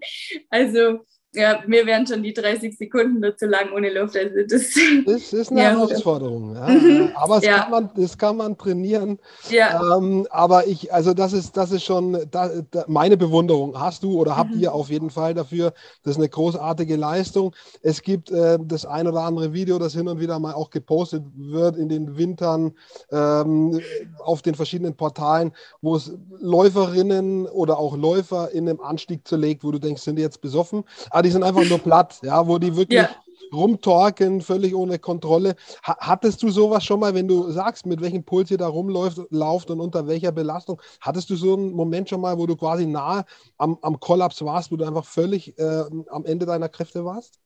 Also 0.50 1.04
ja, 1.34 1.62
mir 1.66 1.84
wären 1.84 2.06
schon 2.06 2.22
die 2.22 2.32
30 2.32 2.78
Sekunden 2.78 3.20
nur 3.20 3.36
zu 3.36 3.46
lang 3.46 3.70
ohne 3.74 3.92
Luft. 3.92 4.16
Also 4.16 4.36
das, 4.48 4.74
das 5.06 5.32
ist 5.32 5.50
eine 5.50 5.62
ja. 5.62 5.70
Herausforderung. 5.70 6.54
Ja. 6.54 6.68
Mhm. 6.68 7.12
Aber 7.14 7.36
das, 7.36 7.44
ja. 7.44 7.58
kann 7.58 7.70
man, 7.70 7.90
das 7.94 8.16
kann 8.16 8.36
man 8.36 8.56
trainieren. 8.56 9.18
Ähm, 9.50 10.26
aber 10.30 10.66
ich, 10.66 10.92
also 10.92 11.12
das 11.12 11.34
ist, 11.34 11.56
das 11.56 11.70
ist 11.70 11.84
schon 11.84 12.18
da, 12.30 12.50
da, 12.70 12.84
meine 12.88 13.18
Bewunderung. 13.18 13.78
Hast 13.78 14.02
du 14.02 14.18
oder 14.18 14.36
habt 14.36 14.54
mhm. 14.54 14.60
ihr 14.60 14.72
auf 14.72 14.88
jeden 14.88 15.10
Fall 15.10 15.34
dafür. 15.34 15.74
Das 16.02 16.12
ist 16.12 16.18
eine 16.18 16.30
großartige 16.30 16.96
Leistung. 16.96 17.54
Es 17.82 18.00
gibt 18.02 18.30
äh, 18.30 18.58
das 18.62 18.86
ein 18.86 19.06
oder 19.06 19.20
andere 19.20 19.52
Video, 19.52 19.78
das 19.78 19.94
hin 19.94 20.08
und 20.08 20.20
wieder 20.20 20.38
mal 20.38 20.54
auch 20.54 20.70
gepostet 20.70 21.24
wird 21.36 21.76
in 21.76 21.90
den 21.90 22.16
Wintern 22.16 22.72
ähm, 23.12 23.80
auf 24.18 24.40
den 24.40 24.54
verschiedenen 24.54 24.96
Portalen, 24.96 25.52
wo 25.82 25.96
es 25.96 26.10
Läuferinnen 26.40 27.46
oder 27.46 27.78
auch 27.78 27.96
Läufer 27.96 28.50
in 28.50 28.66
einem 28.66 28.80
Anstieg 28.80 29.28
zerlegt, 29.28 29.62
wo 29.62 29.70
du 29.70 29.78
denkst, 29.78 30.02
sind 30.02 30.16
die 30.16 30.22
jetzt 30.22 30.40
besoffen? 30.40 30.84
Aber 31.18 31.24
die 31.24 31.32
sind 31.32 31.42
einfach 31.42 31.64
nur 31.64 31.80
platt, 31.80 32.20
ja, 32.22 32.46
wo 32.46 32.58
die 32.58 32.76
wirklich 32.76 33.00
ja. 33.00 33.08
rumtorken, 33.52 34.40
völlig 34.40 34.72
ohne 34.72 35.00
Kontrolle. 35.00 35.56
hattest 35.82 36.44
du 36.44 36.48
sowas 36.48 36.84
schon 36.84 37.00
mal, 37.00 37.12
wenn 37.12 37.26
du 37.26 37.50
sagst, 37.50 37.86
mit 37.86 38.00
welchem 38.00 38.22
Puls 38.22 38.52
ihr 38.52 38.56
da 38.56 38.68
rumläuft 38.68 39.22
lauft 39.30 39.68
und 39.72 39.80
unter 39.80 40.06
welcher 40.06 40.30
Belastung? 40.30 40.80
Hattest 41.00 41.28
du 41.28 41.34
so 41.34 41.54
einen 41.54 41.72
Moment 41.72 42.08
schon 42.08 42.20
mal, 42.20 42.38
wo 42.38 42.46
du 42.46 42.54
quasi 42.54 42.86
nahe 42.86 43.24
am, 43.56 43.76
am 43.82 43.98
Kollaps 43.98 44.44
warst, 44.44 44.70
wo 44.70 44.76
du 44.76 44.84
einfach 44.84 45.04
völlig 45.04 45.58
äh, 45.58 45.84
am 46.08 46.24
Ende 46.24 46.46
deiner 46.46 46.68
Kräfte 46.68 47.04
warst? 47.04 47.40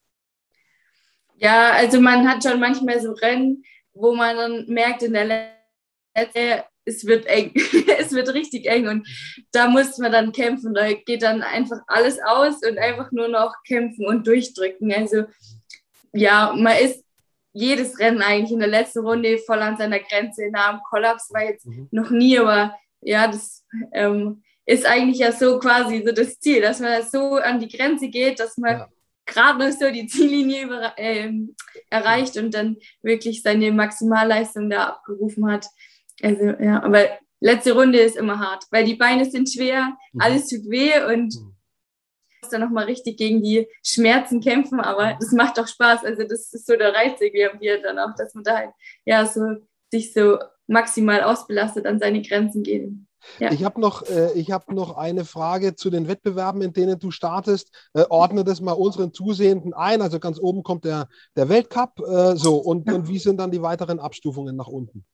Ja, 1.36 1.70
also 1.70 1.98
man 1.98 2.28
hat 2.28 2.42
schon 2.44 2.60
manchmal 2.60 3.00
so 3.00 3.12
Rennen, 3.12 3.64
wo 3.94 4.14
man 4.14 4.36
dann 4.36 4.66
merkt, 4.66 5.02
in 5.02 5.14
der 5.14 5.54
letzten 6.14 6.62
es 6.84 7.06
wird 7.06 7.26
eng, 7.26 7.52
es 7.98 8.12
wird 8.12 8.32
richtig 8.34 8.66
eng 8.66 8.88
und 8.88 9.08
da 9.52 9.68
muss 9.68 9.98
man 9.98 10.12
dann 10.12 10.32
kämpfen. 10.32 10.74
Da 10.74 10.92
geht 10.92 11.22
dann 11.22 11.42
einfach 11.42 11.80
alles 11.86 12.18
aus 12.24 12.56
und 12.68 12.78
einfach 12.78 13.12
nur 13.12 13.28
noch 13.28 13.54
kämpfen 13.66 14.06
und 14.06 14.26
durchdrücken. 14.26 14.92
Also 14.92 15.24
ja, 16.12 16.54
man 16.56 16.76
ist 16.78 17.04
jedes 17.52 17.98
Rennen 17.98 18.22
eigentlich 18.22 18.52
in 18.52 18.60
der 18.60 18.68
letzten 18.68 19.00
Runde 19.00 19.38
voll 19.38 19.60
an 19.60 19.76
seiner 19.76 20.00
Grenze. 20.00 20.50
Nah 20.50 20.70
am 20.70 20.80
Kollaps 20.88 21.32
war 21.32 21.44
jetzt 21.44 21.66
mhm. 21.66 21.88
noch 21.90 22.10
nie, 22.10 22.38
aber 22.38 22.74
ja, 23.00 23.28
das 23.28 23.64
ähm, 23.92 24.42
ist 24.64 24.86
eigentlich 24.86 25.18
ja 25.18 25.32
so 25.32 25.58
quasi 25.58 26.02
so 26.06 26.12
das 26.12 26.38
Ziel, 26.38 26.62
dass 26.62 26.80
man 26.80 27.02
so 27.02 27.36
an 27.36 27.60
die 27.60 27.68
Grenze 27.68 28.08
geht, 28.08 28.40
dass 28.40 28.56
man 28.56 28.78
ja. 28.78 28.88
gerade 29.26 29.58
noch 29.58 29.76
so 29.76 29.90
die 29.90 30.06
Ziellinie 30.08 30.64
über, 30.64 30.94
äh, 30.96 31.30
erreicht 31.90 32.36
und 32.36 32.54
dann 32.54 32.76
wirklich 33.02 33.42
seine 33.42 33.72
Maximalleistung 33.72 34.70
da 34.70 34.88
abgerufen 34.88 35.50
hat. 35.50 35.66
Also 36.20 36.44
ja, 36.44 36.82
aber 36.82 37.06
letzte 37.40 37.72
Runde 37.72 37.98
ist 37.98 38.16
immer 38.16 38.38
hart, 38.38 38.64
weil 38.70 38.84
die 38.84 38.94
Beine 38.94 39.24
sind 39.24 39.50
schwer, 39.50 39.96
mhm. 40.12 40.20
alles 40.20 40.48
tut 40.48 40.68
weh 40.68 40.92
und 41.04 41.34
mhm. 41.34 41.54
muss 42.42 42.50
dann 42.50 42.60
nochmal 42.60 42.84
richtig 42.84 43.16
gegen 43.16 43.42
die 43.42 43.66
Schmerzen 43.84 44.40
kämpfen, 44.40 44.80
aber 44.80 45.16
das 45.20 45.32
macht 45.32 45.58
auch 45.58 45.68
Spaß. 45.68 46.04
Also 46.04 46.22
das 46.22 46.52
ist 46.52 46.66
so 46.66 46.76
der 46.76 46.94
Reiz 46.94 47.20
irgendwie 47.20 47.70
dann 47.82 47.98
auch, 47.98 48.14
dass 48.16 48.34
man 48.34 48.44
da 48.44 48.56
halt 48.56 48.70
ja 49.04 49.26
so 49.26 49.56
sich 49.90 50.12
so 50.12 50.38
maximal 50.66 51.22
ausbelastet 51.22 51.86
an 51.86 51.98
seine 51.98 52.22
Grenzen 52.22 52.62
geht. 52.62 52.90
Ja. 53.38 53.52
Ich 53.52 53.64
habe 53.64 53.80
noch, 53.80 54.02
äh, 54.08 54.42
hab 54.44 54.70
noch 54.72 54.96
eine 54.96 55.24
Frage 55.24 55.74
zu 55.74 55.90
den 55.90 56.08
Wettbewerben, 56.08 56.62
in 56.62 56.72
denen 56.72 56.98
du 56.98 57.10
startest. 57.10 57.70
Äh, 57.94 58.04
ordne 58.08 58.44
das 58.44 58.60
mal 58.60 58.72
unseren 58.72 59.12
Zusehenden 59.12 59.74
ein. 59.74 60.02
Also 60.02 60.18
ganz 60.18 60.40
oben 60.40 60.62
kommt 60.62 60.84
der, 60.84 61.08
der 61.36 61.48
Weltcup. 61.48 62.00
Äh, 62.00 62.36
so, 62.36 62.56
und, 62.56 62.90
und 62.90 63.08
wie 63.08 63.18
sind 63.18 63.38
dann 63.38 63.50
die 63.50 63.62
weiteren 63.62 64.00
Abstufungen 64.00 64.56
nach 64.56 64.66
unten? 64.66 65.04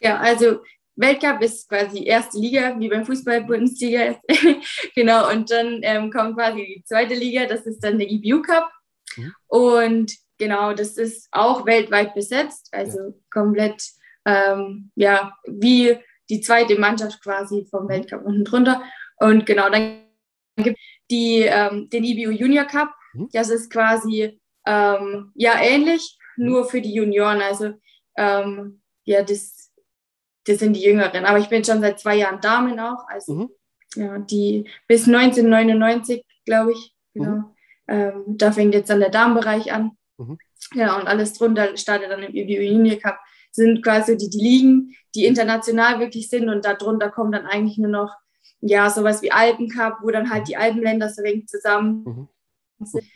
Ja, 0.00 0.18
also 0.18 0.60
Weltcup 0.96 1.42
ist 1.42 1.68
quasi 1.68 2.04
erste 2.04 2.38
Liga, 2.38 2.78
wie 2.78 2.88
beim 2.88 3.04
Fußball 3.04 3.44
Bundesliga. 3.44 4.18
genau, 4.94 5.30
und 5.30 5.50
dann 5.50 5.80
ähm, 5.82 6.10
kommt 6.10 6.36
quasi 6.36 6.76
die 6.78 6.84
zweite 6.84 7.14
Liga, 7.14 7.46
das 7.46 7.66
ist 7.66 7.80
dann 7.80 7.98
der 7.98 8.10
EBU 8.10 8.42
Cup. 8.42 8.70
Mhm. 9.16 9.34
Und 9.46 10.12
genau, 10.38 10.72
das 10.72 10.96
ist 10.96 11.28
auch 11.32 11.66
weltweit 11.66 12.14
besetzt, 12.14 12.68
also 12.72 12.98
ja. 12.98 13.14
komplett, 13.30 13.82
ähm, 14.24 14.90
ja, 14.94 15.36
wie 15.46 15.98
die 16.30 16.40
zweite 16.40 16.78
Mannschaft 16.78 17.22
quasi 17.22 17.66
vom 17.70 17.84
mhm. 17.84 17.88
Weltcup 17.88 18.24
unten 18.24 18.44
drunter. 18.44 18.82
Und 19.18 19.44
genau, 19.44 19.68
dann 19.68 20.06
gibt 20.56 20.78
es 20.78 20.84
die, 21.10 21.40
ähm, 21.42 21.88
den 21.90 22.04
EBU 22.04 22.30
Junior 22.30 22.64
Cup. 22.64 22.88
Mhm. 23.12 23.28
Das 23.32 23.50
ist 23.50 23.70
quasi, 23.70 24.40
ähm, 24.66 25.32
ja, 25.34 25.60
ähnlich, 25.60 26.18
mhm. 26.36 26.46
nur 26.46 26.64
für 26.64 26.80
die 26.80 26.94
Junioren. 26.94 27.42
Also, 27.42 27.74
ähm, 28.16 28.80
ja, 29.04 29.22
das 29.22 29.65
das 30.46 30.58
sind 30.58 30.74
die 30.74 30.82
Jüngeren. 30.82 31.24
Aber 31.24 31.38
ich 31.38 31.48
bin 31.48 31.64
schon 31.64 31.80
seit 31.80 32.00
zwei 32.00 32.16
Jahren 32.16 32.40
Damen 32.40 32.78
auch. 32.80 33.06
Also 33.08 33.34
mhm. 33.34 33.50
ja, 33.94 34.18
die 34.18 34.68
bis 34.86 35.06
1999, 35.06 36.24
glaube 36.44 36.72
ich, 36.72 36.94
genau. 37.14 37.30
Mhm. 37.30 37.44
Ähm, 37.88 38.24
da 38.26 38.50
fängt 38.50 38.74
jetzt 38.74 38.90
dann 38.90 39.00
der 39.00 39.10
Damenbereich 39.10 39.72
an. 39.72 39.92
Mhm. 40.18 40.38
Ja, 40.74 40.98
und 40.98 41.06
alles 41.06 41.34
drunter 41.34 41.76
startet 41.76 42.10
dann 42.10 42.22
im 42.22 42.34
IBU 42.34 42.60
Junior 42.60 42.98
Cup. 42.98 43.18
Sind 43.52 43.82
quasi 43.82 44.16
die, 44.16 44.28
die 44.28 44.42
Ligen, 44.42 44.96
die 45.14 45.24
international 45.24 46.00
wirklich 46.00 46.28
sind 46.28 46.48
und 46.48 46.64
darunter 46.64 47.10
kommen 47.10 47.32
dann 47.32 47.46
eigentlich 47.46 47.78
nur 47.78 47.90
noch 47.90 48.14
ja, 48.60 48.90
sowas 48.90 49.22
wie 49.22 49.30
Alpencup, 49.30 49.98
wo 50.02 50.10
dann 50.10 50.30
halt 50.30 50.48
die 50.48 50.56
Alpenländer 50.56 51.08
so 51.08 51.22
wenig 51.22 51.46
zusammen 51.46 52.04
mhm 52.04 52.28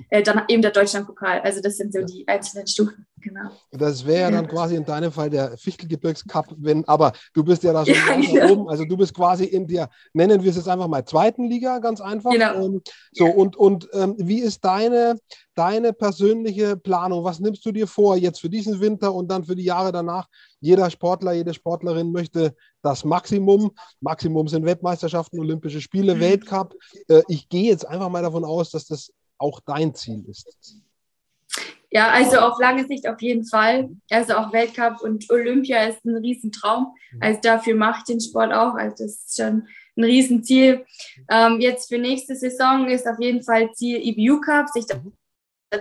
äh, 0.08 0.22
dann 0.22 0.42
eben 0.48 0.62
der 0.62 0.70
Deutschlandpokal. 0.70 1.40
Also 1.40 1.60
das 1.60 1.76
sind 1.76 1.92
so 1.92 2.02
die 2.02 2.26
einzelnen 2.26 2.66
Stufen. 2.66 3.06
Genau. 3.22 3.50
Das 3.70 4.06
wäre 4.06 4.22
ja 4.22 4.30
dann 4.30 4.48
quasi 4.48 4.76
in 4.76 4.84
deinem 4.84 5.12
Fall 5.12 5.28
der 5.28 5.56
Fichtelgebirgscup, 5.58 6.54
wenn, 6.58 6.86
aber 6.88 7.12
du 7.34 7.44
bist 7.44 7.62
ja 7.62 7.72
da 7.72 7.84
schon 7.84 7.94
ja, 7.94 8.16
genau. 8.16 8.52
oben, 8.52 8.68
also 8.70 8.84
du 8.84 8.96
bist 8.96 9.14
quasi 9.14 9.44
in 9.44 9.66
der, 9.66 9.90
nennen 10.14 10.42
wir 10.42 10.50
es 10.50 10.56
jetzt 10.56 10.68
einfach 10.68 10.88
mal 10.88 11.04
zweiten 11.04 11.48
Liga, 11.48 11.78
ganz 11.78 12.00
einfach. 12.00 12.30
Genau. 12.30 12.64
Ähm, 12.64 12.80
so, 13.12 13.26
ja. 13.26 13.34
und, 13.34 13.56
und 13.56 13.88
ähm, 13.92 14.14
wie 14.18 14.40
ist 14.40 14.64
deine, 14.64 15.16
deine 15.54 15.92
persönliche 15.92 16.76
Planung? 16.76 17.22
Was 17.24 17.40
nimmst 17.40 17.64
du 17.66 17.72
dir 17.72 17.86
vor 17.86 18.16
jetzt 18.16 18.40
für 18.40 18.48
diesen 18.48 18.80
Winter 18.80 19.12
und 19.12 19.30
dann 19.30 19.44
für 19.44 19.56
die 19.56 19.64
Jahre 19.64 19.92
danach? 19.92 20.26
Jeder 20.60 20.90
Sportler, 20.90 21.32
jede 21.32 21.52
Sportlerin 21.52 22.12
möchte 22.12 22.54
das 22.82 23.04
Maximum. 23.04 23.72
Maximum 24.00 24.48
sind 24.48 24.64
Weltmeisterschaften, 24.64 25.40
Olympische 25.40 25.80
Spiele, 25.80 26.14
mhm. 26.14 26.20
Weltcup. 26.20 26.74
Äh, 27.08 27.22
ich 27.28 27.48
gehe 27.48 27.70
jetzt 27.70 27.86
einfach 27.86 28.08
mal 28.08 28.22
davon 28.22 28.44
aus, 28.44 28.70
dass 28.70 28.86
das 28.86 29.12
auch 29.40 29.60
dein 29.60 29.94
Ziel 29.94 30.24
ist? 30.28 30.76
Ja, 31.92 32.10
also 32.10 32.38
auf 32.38 32.60
lange 32.60 32.86
Sicht 32.86 33.08
auf 33.08 33.20
jeden 33.20 33.44
Fall. 33.44 33.90
Also 34.10 34.34
auch 34.34 34.52
Weltcup 34.52 35.00
und 35.02 35.28
Olympia 35.28 35.84
ist 35.84 36.04
ein 36.04 36.16
Riesentraum. 36.16 36.94
Mhm. 37.12 37.18
Also 37.20 37.40
dafür 37.42 37.74
mache 37.74 37.98
ich 37.98 38.04
den 38.04 38.20
Sport 38.20 38.52
auch. 38.52 38.74
Also 38.74 39.04
das 39.04 39.24
ist 39.24 39.36
schon 39.36 39.66
ein 39.96 40.04
Riesenziel. 40.04 40.86
Ähm, 41.28 41.60
jetzt 41.60 41.88
für 41.88 41.98
nächste 41.98 42.36
Saison 42.36 42.88
ist 42.88 43.08
auf 43.08 43.18
jeden 43.18 43.42
Fall 43.42 43.72
Ziel 43.72 44.00
EBU 44.02 44.40
Cup, 44.40 44.68
sich 44.68 44.86
da 44.86 45.02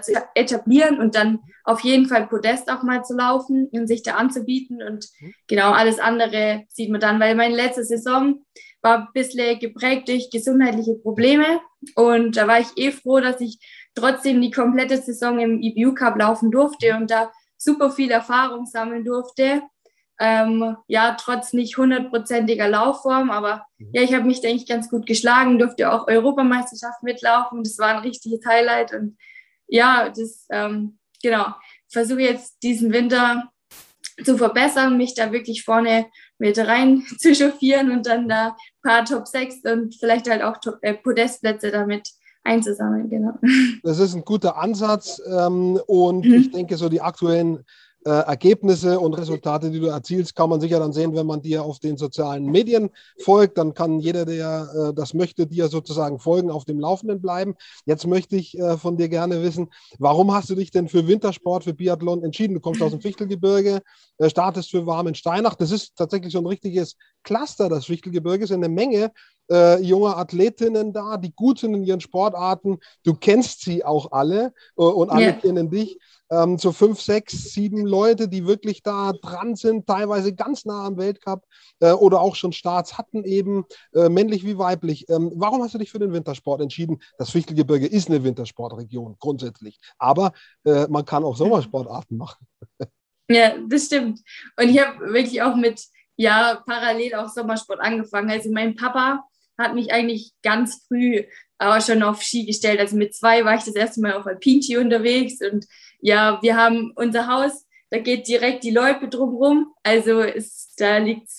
zu 0.01 0.13
etablieren 0.36 1.00
und 1.00 1.16
dann 1.16 1.39
auf 1.63 1.82
jeden 1.82 2.08
Fall 2.08 2.28
Podest 2.28 2.72
auch 2.72 2.84
mal 2.84 3.04
zu 3.04 3.16
laufen 3.16 3.68
und 3.72 3.88
sich 3.88 4.01
da 4.01 4.16
anzubieten. 4.16 4.82
Und 4.82 5.10
mhm. 5.20 5.34
genau 5.48 5.72
alles 5.72 6.00
andere 6.00 6.63
sieht 6.70 6.89
man 6.89 7.01
dann, 7.01 7.20
weil 7.20 7.36
meine 7.36 7.56
letzte 7.56 7.84
Saison 7.84 8.44
war 8.82 8.98
ein 9.00 9.08
bisschen 9.14 9.60
geprägt 9.60 10.08
durch 10.08 10.30
gesundheitliche 10.30 10.96
Probleme. 10.96 11.62
Und 11.96 12.38
da 12.38 12.48
war 12.48 12.60
ich 12.60 12.68
eh 12.78 12.92
froh, 12.92 13.20
dass 13.20 13.42
ich 13.42 13.60
trotzdem 13.96 14.42
die 14.42 14.52
komplette 14.52 14.98
Saison 14.98 15.40
im 15.40 15.62
EBU 15.62 15.94
Cup 15.94 16.18
laufen 16.18 16.52
durfte 16.52 16.96
und 16.96 17.12
da 17.12 17.32
super 17.58 17.92
viel 17.92 18.12
Erfahrung 18.12 18.66
sammeln 18.66 19.04
durfte. 19.04 19.62
Ähm, 20.22 20.76
ja, 20.88 21.16
trotz 21.18 21.54
nicht 21.54 21.78
hundertprozentiger 21.78 22.68
Laufform, 22.68 23.32
aber 23.32 23.66
mhm. 23.78 23.90
ja, 23.94 24.02
ich 24.02 24.14
habe 24.14 24.26
mich, 24.26 24.42
denke 24.42 24.62
ich, 24.62 24.68
ganz 24.68 24.90
gut 24.90 25.06
geschlagen, 25.06 25.60
durfte 25.60 25.92
auch 25.92 26.08
Europameisterschaft 26.08 27.04
mitlaufen. 27.04 27.64
Das 27.64 27.78
war 27.80 27.96
ein 27.96 28.04
richtiges 28.04 28.46
Highlight 28.46 28.94
und 28.94 29.18
ja, 29.68 30.10
das, 30.10 30.46
ähm, 30.52 31.00
genau, 31.24 31.54
versuche 31.88 32.22
jetzt 32.22 32.62
diesen 32.64 32.92
Winter 32.92 33.50
zu 34.24 34.38
verbessern, 34.38 34.98
mich 34.98 35.14
da 35.16 35.32
wirklich 35.32 35.64
vorne 35.64 36.08
mit 36.39 36.58
rein 36.58 37.03
zu 37.19 37.36
chauffieren 37.36 37.91
und 37.91 38.08
dann 38.08 38.27
da 38.27 38.48
ein 38.48 38.53
paar 38.81 39.05
Top 39.05 39.27
6 39.27 39.58
und 39.72 39.96
vielleicht 39.96 40.29
halt 40.29 40.41
auch 40.41 40.58
äh, 40.81 40.96
Podestplätze 40.96 41.72
damit 41.72 42.10
einzusammeln, 42.43 43.10
genau. 43.10 43.34
Das 43.84 44.00
ist 44.00 44.15
ein 44.15 44.24
guter 44.24 44.58
Ansatz 44.58 45.22
ähm, 45.27 45.79
und 45.88 46.25
mhm. 46.25 46.34
ich 46.34 46.51
denke, 46.51 46.77
so 46.77 46.89
die 46.89 47.01
aktuellen 47.01 47.63
äh, 48.10 48.22
Ergebnisse 48.22 49.00
und 49.00 49.13
Resultate, 49.13 49.70
die 49.70 49.80
du 49.80 49.86
erzielst, 49.86 50.36
kann 50.36 50.50
man 50.50 50.60
sicher 50.60 50.80
dann 50.80 50.94
sehen, 50.94 51.16
wenn 51.16 51.28
man 51.28 51.44
dir 51.44 51.63
auf 51.63 51.78
den 51.78 51.96
sozialen 51.96 52.46
Medien 52.46 52.89
folgt. 53.20 53.60
Dann 53.60 53.75
kann 53.75 54.00
jeder, 54.00 54.25
der 54.25 54.89
äh, 54.89 54.94
das 54.96 55.13
möchte, 55.13 55.46
dir 55.46 55.68
sozusagen 55.68 56.18
folgen, 56.18 56.50
auf 56.50 56.66
dem 56.66 56.80
Laufenden 56.80 57.22
bleiben. 57.22 57.54
Jetzt 57.86 58.08
möchte 58.08 58.36
ich 58.36 58.58
äh, 58.58 58.78
von 58.78 58.98
dir 58.98 59.10
gerne 59.10 59.44
wissen, 59.44 59.70
warum 60.00 60.34
hast 60.34 60.50
du 60.50 60.56
dich 60.56 60.72
denn 60.72 60.88
für 60.88 61.08
Wintersport, 61.08 61.66
für 61.66 61.75
Biathlon 61.75 62.24
entschieden? 62.24 62.56
Du 62.56 62.60
kommst 62.60 62.82
aus 62.82 62.92
dem 62.92 63.01
Fichtelgebirge, 63.01 63.82
äh, 64.18 64.30
startest 64.30 64.72
für 64.72 64.88
Warmen 64.88 65.13
Steinach. 65.13 65.54
Das 65.54 65.70
ist 65.70 65.96
tatsächlich 65.96 66.34
so 66.34 66.39
ein 66.39 66.48
richtiges 66.48 66.96
Cluster, 67.24 67.70
das 67.70 67.86
Fichtelgebirge 67.86 68.44
ist 68.44 68.51
eine 68.51 68.70
Menge 68.70 69.12
äh, 69.51 69.82
junge 69.82 70.15
Athletinnen 70.15 70.94
da, 70.94 71.18
die 71.18 71.34
gut 71.34 71.60
sind 71.60 71.74
in 71.74 71.84
ihren 71.84 72.01
Sportarten. 72.01 72.79
Du 73.03 73.13
kennst 73.13 73.62
sie 73.62 73.84
auch 73.84 74.12
alle 74.12 74.53
äh, 74.77 74.82
und 74.82 75.10
alle 75.10 75.25
yeah. 75.25 75.34
kennen 75.34 75.70
dich 75.70 76.00
ähm, 76.32 76.58
so 76.58 76.72
fünf, 76.72 77.01
sechs, 77.01 77.53
sieben 77.53 77.86
Leute, 77.86 78.27
die 78.27 78.46
wirklich 78.46 78.84
da 78.84 79.13
dran 79.13 79.56
sind, 79.56 79.88
teilweise 79.88 80.34
ganz 80.34 80.65
nah 80.65 80.86
am 80.86 80.98
Weltcup 80.98 81.46
äh, 81.79 81.91
oder 81.91 82.22
auch 82.22 82.36
schon 82.36 82.51
Starts 82.51 82.98
hatten, 82.98 83.24
eben 83.24 83.65
äh, 83.94 84.10
männlich 84.10 84.46
wie 84.46 84.58
weiblich. 84.58 85.10
Ähm, 85.10 85.32
warum 85.36 85.63
hast 85.63 85.74
du 85.74 85.79
dich 85.79 85.91
für 85.91 86.00
den 86.00 86.13
Wintersport 86.13 86.62
entschieden? 86.62 87.00
Das 87.18 87.32
Fichtelgebirge 87.32 87.88
ist 87.88 88.10
eine 88.10 88.24
Wintersportregion 88.24 89.15
grundsätzlich, 89.20 89.79
aber 89.98 90.34
äh, 90.65 90.88
man 90.88 91.06
kann 91.06 91.24
auch 91.24 91.36
Sommersportarten 91.36 92.18
machen. 92.18 92.46
Ja, 93.32 93.53
das 93.68 93.86
stimmt. 93.86 94.22
Und 94.60 94.70
ich 94.70 94.79
habe 94.79 95.13
wirklich 95.13 95.39
auch 95.44 95.56
mit, 95.56 95.84
ja, 96.15 96.63
parallel 96.65 97.13
auch 97.13 97.29
Sommersport 97.29 97.79
angefangen. 97.79 98.32
Also 98.32 98.50
mein 98.51 98.75
Papa 98.75 99.24
hat 99.60 99.75
mich 99.75 99.92
eigentlich 99.94 100.32
ganz 100.42 100.86
früh 100.88 101.25
aber 101.60 101.82
schon 101.82 102.01
auf 102.04 102.24
Ski 102.24 102.46
gestellt. 102.46 102.80
Also 102.80 102.96
mit 102.96 103.13
zwei 103.13 103.44
war 103.44 103.56
ich 103.56 103.66
das 103.66 103.75
erste 103.75 104.01
Mal 104.01 104.13
auf 104.13 104.25
Alpinski 104.25 104.78
unterwegs 104.78 105.42
und 105.42 105.66
ja, 106.00 106.39
wir 106.42 106.56
haben 106.56 106.94
unser 106.96 107.28
Haus, 107.28 107.66
da 107.89 108.00
geht 108.00 108.28
direkt 108.28 108.63
die 108.63 108.72
Loipe 108.72 109.10
drumherum. 109.10 109.74
Also 109.84 110.22
ist, 110.22 110.80
da 110.80 110.98
liegt 110.98 111.30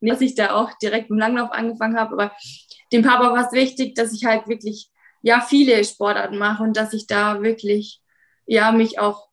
dass 0.00 0.20
ich 0.20 0.34
da 0.34 0.54
auch 0.54 0.72
direkt 0.82 1.10
im 1.10 1.18
Langlauf 1.18 1.50
angefangen 1.52 1.98
habe. 1.98 2.12
Aber 2.12 2.32
dem 2.92 3.02
Papa 3.02 3.32
war 3.32 3.46
es 3.46 3.52
wichtig, 3.52 3.94
dass 3.94 4.12
ich 4.12 4.24
halt 4.24 4.48
wirklich 4.48 4.90
ja 5.22 5.40
viele 5.40 5.82
Sportarten 5.84 6.38
mache 6.38 6.62
und 6.62 6.76
dass 6.76 6.92
ich 6.92 7.06
da 7.06 7.42
wirklich 7.42 8.00
ja 8.46 8.72
mich 8.72 8.98
auch 8.98 9.28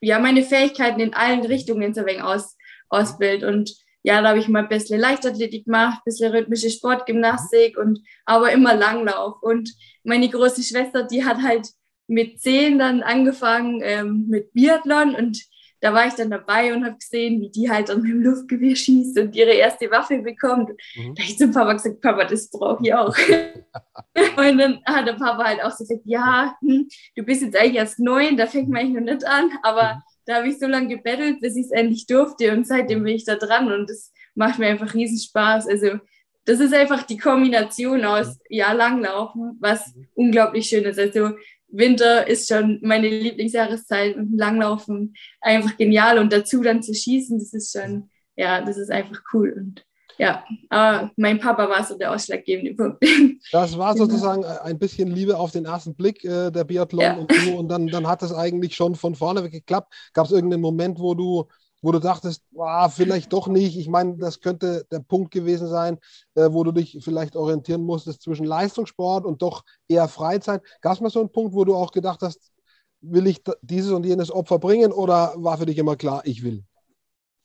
ja 0.00 0.18
meine 0.18 0.42
Fähigkeiten 0.42 1.00
in 1.00 1.14
allen 1.14 1.44
Richtungen 1.46 1.94
so 1.94 2.04
wenig 2.04 2.22
aus, 2.22 2.56
ausbild 2.88 3.44
und 3.44 3.74
ja, 4.02 4.20
da 4.20 4.30
habe 4.30 4.38
ich 4.38 4.48
mal 4.48 4.62
ein 4.62 4.68
bisschen 4.68 5.00
Leichtathletik 5.00 5.64
gemacht, 5.64 5.98
ein 5.98 6.04
bisschen 6.04 6.32
rhythmische 6.32 6.70
Sportgymnastik 6.70 7.78
und 7.78 8.00
aber 8.24 8.52
immer 8.52 8.74
Langlauf. 8.74 9.40
Und 9.42 9.70
meine 10.02 10.28
große 10.28 10.62
Schwester, 10.62 11.04
die 11.04 11.24
hat 11.24 11.42
halt 11.42 11.68
mit 12.08 12.40
zehn 12.40 12.78
dann 12.78 13.02
angefangen 13.02 13.80
ähm, 13.82 14.26
mit 14.28 14.52
Biathlon 14.52 15.14
und 15.14 15.38
da 15.82 15.92
war 15.92 16.06
ich 16.06 16.14
dann 16.14 16.30
dabei 16.30 16.72
und 16.72 16.84
habe 16.84 16.96
gesehen, 16.96 17.40
wie 17.40 17.50
die 17.50 17.68
halt 17.68 17.88
dann 17.88 18.02
mit 18.02 18.12
dem 18.12 18.22
Luftgewehr 18.22 18.76
schießt 18.76 19.18
und 19.18 19.34
ihre 19.34 19.50
erste 19.50 19.90
Waffe 19.90 20.18
bekommt. 20.18 20.70
Mhm. 20.94 21.14
Da 21.16 21.22
habe 21.22 21.32
ich 21.32 21.38
zum 21.38 21.52
Papa 21.52 21.72
gesagt, 21.72 22.00
Papa, 22.00 22.24
das 22.24 22.50
brauche 22.50 22.84
ich 22.84 22.94
auch. 22.94 23.16
und 24.36 24.58
dann 24.58 24.80
hat 24.84 25.08
der 25.08 25.14
Papa 25.14 25.42
halt 25.42 25.62
auch 25.62 25.72
so 25.72 25.82
gesagt, 25.82 26.02
ja, 26.04 26.56
hm, 26.60 26.88
du 27.16 27.24
bist 27.24 27.42
jetzt 27.42 27.56
eigentlich 27.56 27.76
erst 27.76 27.98
neun, 27.98 28.36
da 28.36 28.46
fängt 28.46 28.68
man 28.68 28.82
eigentlich 28.82 29.04
noch 29.04 29.12
nicht 29.12 29.26
an, 29.26 29.50
aber 29.64 29.94
mhm. 29.94 30.00
Da 30.26 30.36
habe 30.36 30.48
ich 30.48 30.58
so 30.58 30.66
lange 30.66 30.88
gebettelt, 30.88 31.40
bis 31.40 31.56
ich 31.56 31.66
es 31.66 31.70
endlich 31.70 32.06
durfte 32.06 32.52
und 32.52 32.66
seitdem 32.66 33.02
bin 33.02 33.14
ich 33.14 33.24
da 33.24 33.36
dran 33.36 33.72
und 33.72 33.88
das 33.88 34.12
macht 34.34 34.58
mir 34.58 34.66
einfach 34.66 34.94
riesen 34.94 35.18
Spaß. 35.18 35.68
Also 35.68 35.98
das 36.44 36.60
ist 36.60 36.74
einfach 36.74 37.04
die 37.04 37.18
Kombination 37.18 38.04
aus 38.04 38.28
mhm. 38.28 38.40
ja 38.48 38.72
Langlaufen, 38.72 39.56
was 39.60 39.94
mhm. 39.94 40.08
unglaublich 40.14 40.66
schön 40.66 40.84
ist. 40.84 40.98
Also 40.98 41.32
Winter 41.68 42.26
ist 42.26 42.48
schon 42.48 42.78
meine 42.82 43.08
Lieblingsjahreszeit 43.08 44.16
und 44.16 44.36
Langlaufen 44.36 45.14
einfach 45.40 45.76
genial 45.76 46.18
und 46.18 46.32
dazu 46.32 46.62
dann 46.62 46.82
zu 46.82 46.94
schießen, 46.94 47.38
das 47.38 47.54
ist 47.54 47.72
schon, 47.72 48.10
ja, 48.36 48.60
das 48.60 48.76
ist 48.76 48.90
einfach 48.90 49.22
cool 49.32 49.54
und 49.56 49.84
ja, 50.22 50.44
aber 50.68 51.10
mein 51.16 51.40
Papa 51.40 51.68
war 51.68 51.82
so 51.84 51.98
der 51.98 52.12
ausschlaggebende 52.12 52.74
Punkt. 52.74 53.02
Das 53.50 53.76
war 53.76 53.92
genau. 53.92 54.06
sozusagen 54.06 54.44
ein 54.44 54.78
bisschen 54.78 55.10
Liebe 55.10 55.36
auf 55.36 55.50
den 55.50 55.64
ersten 55.64 55.96
Blick, 55.96 56.24
äh, 56.24 56.52
der 56.52 56.62
Biathlon 56.62 57.02
ja. 57.02 57.14
und 57.14 57.32
du 57.32 57.58
und 57.58 57.68
dann, 57.68 57.88
dann 57.88 58.06
hat 58.06 58.22
es 58.22 58.32
eigentlich 58.32 58.76
schon 58.76 58.94
von 58.94 59.16
vorne 59.16 59.42
weg 59.42 59.50
geklappt. 59.50 59.92
Gab 60.12 60.26
es 60.26 60.32
irgendeinen 60.32 60.62
Moment, 60.62 61.00
wo 61.00 61.14
du 61.14 61.48
wo 61.84 61.90
du 61.90 61.98
dachtest, 61.98 62.44
ah, 62.56 62.88
vielleicht 62.88 63.32
doch 63.32 63.48
nicht. 63.48 63.76
Ich 63.76 63.88
meine, 63.88 64.16
das 64.16 64.40
könnte 64.40 64.86
der 64.92 65.00
Punkt 65.00 65.32
gewesen 65.32 65.66
sein, 65.66 65.98
äh, 66.36 66.46
wo 66.52 66.62
du 66.62 66.70
dich 66.70 67.00
vielleicht 67.02 67.34
orientieren 67.34 67.82
musstest 67.82 68.22
zwischen 68.22 68.46
Leistungssport 68.46 69.26
und 69.26 69.42
doch 69.42 69.64
eher 69.88 70.06
Freizeit. 70.06 70.62
Gab 70.80 70.92
es 70.92 71.00
mal 71.00 71.10
so 71.10 71.18
einen 71.18 71.32
Punkt, 71.32 71.52
wo 71.54 71.64
du 71.64 71.74
auch 71.74 71.90
gedacht 71.90 72.20
hast, 72.22 72.52
will 73.00 73.26
ich 73.26 73.42
dieses 73.60 73.90
und 73.90 74.06
jenes 74.06 74.30
Opfer 74.30 74.60
bringen 74.60 74.92
oder 74.92 75.34
war 75.34 75.58
für 75.58 75.66
dich 75.66 75.78
immer 75.78 75.96
klar, 75.96 76.22
ich 76.24 76.44
will? 76.44 76.62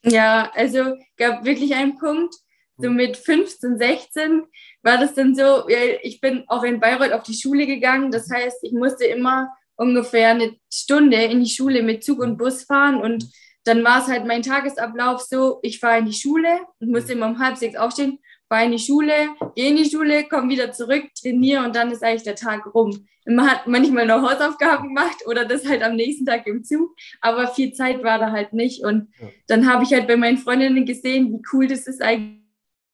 Ja, 0.06 0.52
also 0.54 0.94
gab 1.18 1.44
wirklich 1.44 1.74
einen 1.74 1.98
Punkt, 1.98 2.36
so 2.78 2.90
mit 2.90 3.18
15, 3.18 3.78
16 3.78 4.44
war 4.84 4.98
das 4.98 5.14
dann 5.14 5.36
so, 5.36 5.68
ich 5.68 6.22
bin 6.22 6.44
auch 6.48 6.64
in 6.64 6.80
Bayreuth 6.80 7.12
auf 7.12 7.24
die 7.24 7.34
Schule 7.34 7.66
gegangen, 7.66 8.12
das 8.12 8.30
heißt, 8.30 8.60
ich 8.64 8.72
musste 8.72 9.06
immer 9.06 9.50
ungefähr 9.76 10.30
eine 10.30 10.56
Stunde 10.72 11.18
in 11.18 11.44
die 11.44 11.50
Schule 11.50 11.84
mit 11.84 12.04
Zug 12.04 12.20
und 12.20 12.38
Bus 12.38 12.64
fahren 12.64 13.02
und 13.02 13.26
dann 13.64 13.84
war 13.84 14.02
es 14.02 14.08
halt 14.08 14.26
mein 14.26 14.44
Tagesablauf 14.44 15.22
so, 15.22 15.60
ich 15.62 15.80
fahre 15.80 16.00
in 16.00 16.06
die 16.06 16.14
Schule 16.14 16.60
und 16.80 16.92
musste 16.92 17.14
immer 17.14 17.28
um 17.28 17.40
halb 17.40 17.58
sechs 17.58 17.76
aufstehen, 17.76 18.20
fahre 18.48 18.66
in 18.66 18.72
die 18.72 18.80
Schule, 18.80 19.14
gehe 19.56 19.70
in 19.70 19.76
die 19.76 19.90
Schule, 19.90 20.24
komme 20.24 20.50
wieder 20.50 20.72
zurück, 20.72 21.04
trainiere 21.20 21.66
und 21.66 21.76
dann 21.76 21.92
ist 21.92 22.04
eigentlich 22.04 22.24
der 22.24 22.36
Tag 22.36 22.74
rum. 22.74 23.08
man 23.26 23.50
hat 23.50 23.68
manchmal 23.68 24.06
noch 24.06 24.22
Hausaufgaben 24.22 24.96
gemacht 24.96 25.18
oder 25.26 25.44
das 25.44 25.68
halt 25.68 25.84
am 25.84 25.96
nächsten 25.96 26.26
Tag 26.26 26.48
im 26.48 26.64
Zug, 26.64 26.96
aber 27.20 27.48
viel 27.50 27.74
Zeit 27.74 28.04
war 28.04 28.20
da 28.20 28.32
halt 28.32 28.54
nicht. 28.54 28.86
Und 28.86 29.10
dann 29.48 29.70
habe 29.72 29.84
ich 29.84 29.92
halt 29.92 30.08
bei 30.08 30.16
meinen 30.16 30.38
Freundinnen 30.38 30.86
gesehen, 30.86 31.34
wie 31.34 31.42
cool 31.52 31.68
das 31.68 31.88
ist 31.88 32.02
eigentlich 32.02 32.47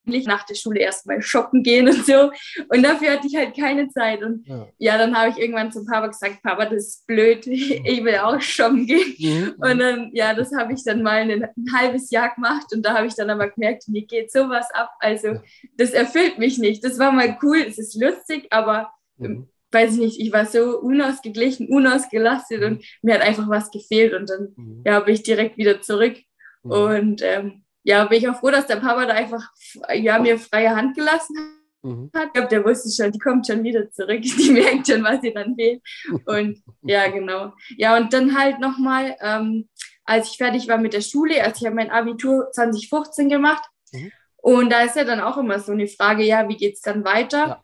nach 0.06 0.44
der 0.44 0.54
Schule 0.54 0.80
erstmal 0.80 1.20
shoppen 1.22 1.62
gehen 1.62 1.88
und 1.88 2.04
so. 2.06 2.30
Und 2.68 2.82
dafür 2.82 3.12
hatte 3.12 3.26
ich 3.26 3.36
halt 3.36 3.56
keine 3.56 3.88
Zeit. 3.88 4.22
Und 4.22 4.46
ja, 4.46 4.68
ja 4.78 4.98
dann 4.98 5.16
habe 5.16 5.30
ich 5.30 5.38
irgendwann 5.38 5.72
zum 5.72 5.86
Papa 5.86 6.08
gesagt, 6.08 6.42
Papa, 6.42 6.66
das 6.66 6.86
ist 6.86 7.06
blöd, 7.06 7.46
ich 7.46 8.04
will 8.04 8.16
auch 8.16 8.40
shoppen 8.40 8.86
gehen. 8.86 9.14
Mhm. 9.18 9.54
Und 9.58 9.78
dann, 9.78 10.10
ja, 10.12 10.34
das 10.34 10.52
habe 10.54 10.72
ich 10.72 10.84
dann 10.84 11.02
mal 11.02 11.20
ein, 11.20 11.30
ein, 11.30 11.72
halbes 11.72 12.10
Jahr 12.10 12.34
gemacht 12.34 12.66
und 12.72 12.84
da 12.84 12.94
habe 12.94 13.06
ich 13.06 13.14
dann 13.14 13.30
aber 13.30 13.48
gemerkt, 13.48 13.88
mir 13.88 14.04
geht 14.06 14.30
sowas 14.30 14.66
ab. 14.72 14.90
Also 15.00 15.40
das 15.76 15.90
erfüllt 15.90 16.38
mich 16.38 16.58
nicht. 16.58 16.84
Das 16.84 16.98
war 16.98 17.12
mal 17.12 17.36
cool, 17.42 17.58
es 17.66 17.78
ist 17.78 18.00
lustig, 18.00 18.46
aber 18.50 18.92
mhm. 19.16 19.48
weiß 19.72 19.94
ich 19.94 19.98
nicht, 19.98 20.20
ich 20.20 20.32
war 20.32 20.46
so 20.46 20.78
unausgeglichen, 20.80 21.68
unausgelastet 21.68 22.60
mhm. 22.60 22.66
und 22.66 22.84
mir 23.02 23.14
hat 23.14 23.22
einfach 23.22 23.48
was 23.48 23.70
gefehlt 23.70 24.14
und 24.14 24.28
dann 24.30 24.52
mhm. 24.56 24.82
ja, 24.84 25.00
bin 25.00 25.14
ich 25.14 25.22
direkt 25.22 25.56
wieder 25.56 25.80
zurück. 25.80 26.16
Mhm. 26.62 26.70
Und 26.70 27.22
ähm, 27.22 27.63
ja, 27.84 28.04
bin 28.06 28.18
ich 28.18 28.28
auch 28.28 28.40
froh, 28.40 28.50
dass 28.50 28.66
der 28.66 28.76
Papa 28.76 29.06
da 29.06 29.12
einfach 29.12 29.50
ja, 29.94 30.18
mir 30.18 30.38
freie 30.38 30.74
Hand 30.74 30.96
gelassen 30.96 31.36
mhm. 31.82 32.10
hat. 32.14 32.28
Ich 32.28 32.32
glaube, 32.32 32.48
der 32.48 32.64
wusste 32.64 32.90
schon, 32.90 33.12
die 33.12 33.18
kommt 33.18 33.46
schon 33.46 33.62
wieder 33.62 33.90
zurück, 33.92 34.22
die 34.38 34.50
merkt 34.50 34.88
schon, 34.88 35.04
was 35.04 35.22
ihr 35.22 35.34
dann 35.34 35.54
fehlt. 35.54 35.82
Und 36.24 36.62
ja, 36.82 37.08
genau. 37.08 37.52
Ja, 37.76 37.96
und 37.96 38.12
dann 38.12 38.36
halt 38.36 38.58
nochmal, 38.58 39.16
ähm, 39.20 39.68
als 40.04 40.30
ich 40.30 40.38
fertig 40.38 40.66
war 40.66 40.78
mit 40.78 40.94
der 40.94 41.02
Schule, 41.02 41.42
als 41.44 41.60
ich 41.60 41.66
habe 41.66 41.76
mein 41.76 41.90
Abitur 41.90 42.50
2015 42.50 43.28
gemacht. 43.28 43.64
Mhm. 43.92 44.10
Und 44.36 44.70
da 44.70 44.82
ist 44.82 44.96
ja 44.96 45.04
dann 45.04 45.20
auch 45.20 45.36
immer 45.36 45.58
so 45.58 45.72
eine 45.72 45.86
Frage, 45.86 46.24
ja, 46.24 46.48
wie 46.48 46.56
geht 46.56 46.74
es 46.74 46.80
dann 46.80 47.04
weiter? 47.04 47.46
Ja. 47.46 47.62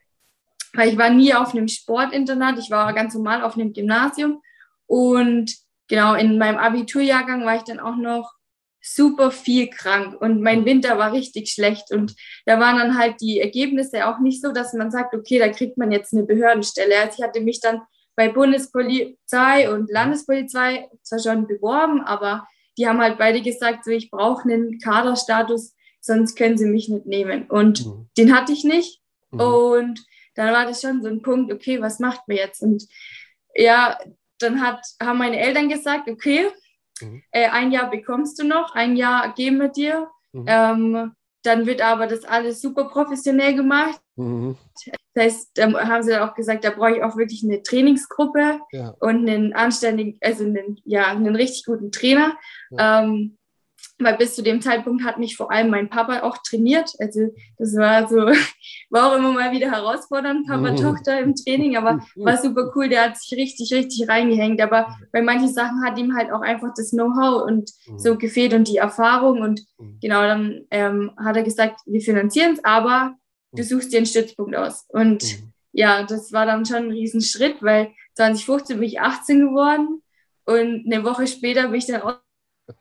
Weil 0.75 0.91
ich 0.91 0.99
war 0.99 1.11
nie 1.11 1.35
auf 1.35 1.53
einem 1.53 1.69
Sportinternat, 1.69 2.59
ich 2.59 2.71
war 2.71 2.93
ganz 2.93 3.15
normal 3.15 3.43
auf 3.43 3.55
einem 3.55 3.73
Gymnasium. 3.73 4.41
Und 4.87 5.55
genau, 5.89 6.15
in 6.15 6.39
meinem 6.39 6.59
Abiturjahrgang 6.59 7.45
war 7.45 7.57
ich 7.57 7.65
dann 7.65 7.81
auch 7.81 7.97
noch 7.97 8.33
super 8.83 9.31
viel 9.31 9.69
krank 9.69 10.21
und 10.21 10.41
mein 10.41 10.65
Winter 10.65 10.97
war 10.99 11.13
richtig 11.13 11.51
schlecht 11.51 11.93
und 11.93 12.15
da 12.47 12.59
waren 12.59 12.79
dann 12.79 12.99
halt 12.99 13.21
die 13.21 13.41
Ergebnisse 13.41 14.07
auch 14.07 14.21
nicht 14.21 14.43
so, 14.43 14.53
dass 14.53 14.73
man 14.73 14.91
sagt, 14.91 15.15
okay, 15.15 15.39
da 15.39 15.49
kriegt 15.49 15.77
man 15.77 15.93
jetzt 15.93 16.15
eine 16.15 16.25
Behördenstelle. 16.25 16.99
Also 16.99 17.19
ich 17.19 17.25
hatte 17.25 17.41
mich 17.41 17.61
dann 17.61 17.83
bei 18.17 18.29
Bundespolizei 18.29 19.73
und 19.73 19.91
Landespolizei 19.91 20.89
zwar 21.03 21.19
schon 21.19 21.47
beworben, 21.47 22.03
aber 22.03 22.47
die 22.79 22.87
haben 22.87 23.01
halt 23.01 23.19
beide 23.19 23.43
gesagt, 23.43 23.85
so 23.85 23.91
ich 23.91 24.11
brauche 24.11 24.45
einen 24.45 24.79
Kaderstatus, 24.79 25.75
sonst 26.01 26.37
können 26.37 26.57
sie 26.57 26.67
mich 26.67 26.89
nicht 26.89 27.07
nehmen. 27.07 27.47
Und 27.49 27.87
mhm. 27.87 28.09
den 28.17 28.35
hatte 28.35 28.53
ich 28.53 28.65
nicht. 28.65 29.01
Mhm. 29.31 29.41
Und 29.41 30.05
dann 30.35 30.53
war 30.53 30.67
das 30.67 30.81
schon 30.81 31.03
so 31.03 31.09
ein 31.09 31.23
Punkt, 31.23 31.53
okay, 31.53 31.81
was 31.81 31.99
macht 31.99 32.27
man 32.27 32.37
jetzt? 32.37 32.63
Und 32.63 32.87
ja, 33.55 33.99
dann 34.39 34.63
hat, 34.63 34.81
haben 35.03 35.19
meine 35.19 35.39
Eltern 35.39 35.69
gesagt, 35.69 36.09
okay, 36.09 36.47
Mhm. 37.03 37.23
Äh, 37.31 37.49
ein 37.49 37.73
Jahr 37.73 37.91
bekommst 37.91 38.39
du 38.39 38.47
noch, 38.47 38.75
ein 38.75 38.97
Jahr 38.97 39.35
geben 39.35 39.59
wir 39.61 39.69
dir. 39.69 40.09
Mhm. 40.33 40.45
Ähm, 40.47 41.13
dann 41.43 41.67
wird 41.67 41.81
aber 41.81 42.07
das 42.07 42.25
alles 42.25 42.61
super 42.61 42.85
professionell 42.85 43.55
gemacht. 43.55 44.01
Mhm. 44.17 44.57
Das 45.15 45.25
heißt, 45.25 45.51
da 45.55 45.73
haben 45.73 46.03
sie 46.03 46.23
auch 46.23 46.35
gesagt, 46.35 46.65
da 46.65 46.71
brauche 46.71 46.97
ich 46.97 47.03
auch 47.03 47.17
wirklich 47.17 47.43
eine 47.43 47.63
Trainingsgruppe 47.63 48.61
ja. 48.73 48.95
und 49.01 49.29
einen 49.29 49.55
anständigen, 49.55 50.19
also 50.21 50.45
einen, 50.45 50.81
ja, 50.85 51.07
einen 51.07 51.35
richtig 51.35 51.65
guten 51.65 51.91
Trainer. 51.91 52.37
Ja. 52.71 53.03
Ähm, 53.03 53.39
weil 54.05 54.17
bis 54.17 54.35
zu 54.35 54.43
dem 54.43 54.61
Zeitpunkt 54.61 55.05
hat 55.05 55.19
mich 55.19 55.37
vor 55.37 55.51
allem 55.51 55.71
mein 55.71 55.89
Papa 55.91 56.23
auch 56.23 56.39
trainiert. 56.39 56.93
Also 56.99 57.33
das 57.59 57.77
war 57.77 58.09
so, 58.09 58.17
war 58.91 59.11
auch 59.13 59.17
immer 59.17 59.33
mal 59.33 59.53
wieder 59.53 59.71
herausfordernd, 59.71 60.47
Papa-Tochter 60.47 61.21
im 61.21 61.35
Training, 61.35 61.77
aber 61.77 62.01
war 62.17 62.37
super 62.37 62.73
cool. 62.75 62.89
Der 62.89 63.05
hat 63.05 63.19
sich 63.19 63.39
richtig, 63.39 63.73
richtig 63.73 64.09
reingehängt. 64.09 64.61
Aber 64.61 64.97
bei 65.13 65.23
manchen 65.23 65.53
Sachen 65.53 65.85
hat 65.85 65.99
ihm 65.99 66.17
halt 66.17 66.33
auch 66.33 66.43
einfach 66.43 66.73
das 66.77 66.91
Know-how 66.91 67.43
und 67.43 67.71
so 67.97 68.17
gefehlt 68.17 68.55
und 68.55 68.69
die 68.69 68.79
Erfahrung. 68.79 69.41
Und 69.41 69.63
genau, 70.01 70.23
dann 70.23 70.67
ähm, 70.71 71.13
hat 71.17 71.37
er 71.37 71.43
gesagt, 71.43 71.81
wir 71.87 72.01
finanzieren 72.01 72.55
es, 72.55 72.65
aber 72.65 73.15
du 73.53 73.63
suchst 73.63 73.93
dir 73.93 73.99
einen 73.99 74.07
Stützpunkt 74.07 74.57
aus. 74.57 74.87
Und 74.89 75.25
ja, 75.73 76.03
das 76.05 76.33
war 76.33 76.47
dann 76.47 76.67
schon 76.67 76.77
ein 76.77 76.91
Riesenschritt, 76.91 77.63
weil 77.63 77.93
2015 78.15 78.79
bin 78.79 78.89
ich 78.89 79.01
18 79.01 79.41
geworden 79.41 80.03
und 80.45 80.85
eine 80.87 81.05
Woche 81.05 81.27
später 81.27 81.69
bin 81.69 81.79
ich 81.79 81.87
dann 81.87 82.03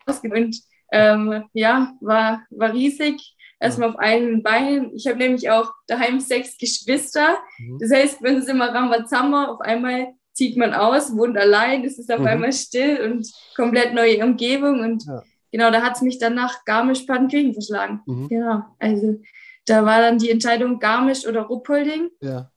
ausgewöhnt 0.06 0.58
ähm, 0.92 1.44
ja, 1.54 1.94
war, 2.02 2.44
war 2.50 2.74
riesig. 2.74 3.36
erstmal 3.60 3.90
auf 3.90 4.00
allen 4.00 4.44
Beinen. 4.44 4.96
Ich 4.96 5.08
habe 5.08 5.18
nämlich 5.18 5.50
auch 5.50 5.72
daheim 5.88 6.20
sechs 6.20 6.58
Geschwister. 6.58 7.38
Mhm. 7.58 7.80
Das 7.80 7.92
heißt, 7.92 8.22
wenn 8.22 8.38
es 8.38 8.48
immer 8.48 8.74
Rambazamba, 8.74 9.46
auf 9.46 9.62
einmal 9.62 10.14
zieht 10.34 10.56
man 10.56 10.74
aus, 10.74 11.16
wohnt 11.16 11.38
allein, 11.38 11.84
es 11.84 12.00
ist 12.00 12.12
auf 12.12 12.20
mhm. 12.20 12.28
einmal 12.28 12.54
still 12.54 13.02
und 13.02 13.30
komplett 13.56 13.94
neue 13.94 14.24
Umgebung. 14.24 14.80
Und 14.80 15.06
ja. 15.06 15.22
genau, 15.52 15.72
da 15.72 15.82
hat 15.82 15.98
es 15.98 16.02
mich 16.02 16.18
dann 16.18 16.36
nach 16.36 16.64
Garmisch-Partenkirchen 16.66 17.54
verschlagen. 17.54 18.02
Mhm. 18.06 18.30
Genau, 18.30 18.64
also 18.80 19.20
da 19.66 19.86
war 19.86 20.00
dann 20.00 20.18
die 20.18 20.32
Entscheidung 20.32 20.80
Garmisch 20.80 21.28
oder 21.28 21.42
Ruppolding. 21.42 22.10
Ja. 22.22 22.52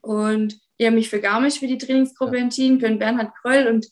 Und 0.00 0.58
ich 0.78 0.86
habe 0.86 0.96
mich 0.96 1.10
für 1.10 1.20
Garmisch 1.20 1.58
für 1.58 1.66
die 1.66 1.78
Trainingsgruppe 1.78 2.36
ja. 2.36 2.42
entschieden, 2.42 2.80
für 2.80 2.88
den 2.88 2.98
Bernhard 2.98 3.34
Kröll 3.42 3.66
und 3.68 3.86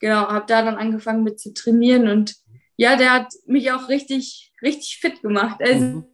genau, 0.00 0.28
habe 0.28 0.44
da 0.48 0.62
dann 0.62 0.76
angefangen 0.76 1.22
mit 1.22 1.40
zu 1.40 1.54
trainieren 1.54 2.08
und 2.08 2.34
ja, 2.82 2.96
der 2.96 3.12
hat 3.12 3.32
mich 3.46 3.70
auch 3.70 3.88
richtig, 3.88 4.52
richtig 4.60 4.98
fit 5.00 5.22
gemacht. 5.22 5.60
Also 5.62 5.84
mhm. 5.84 6.04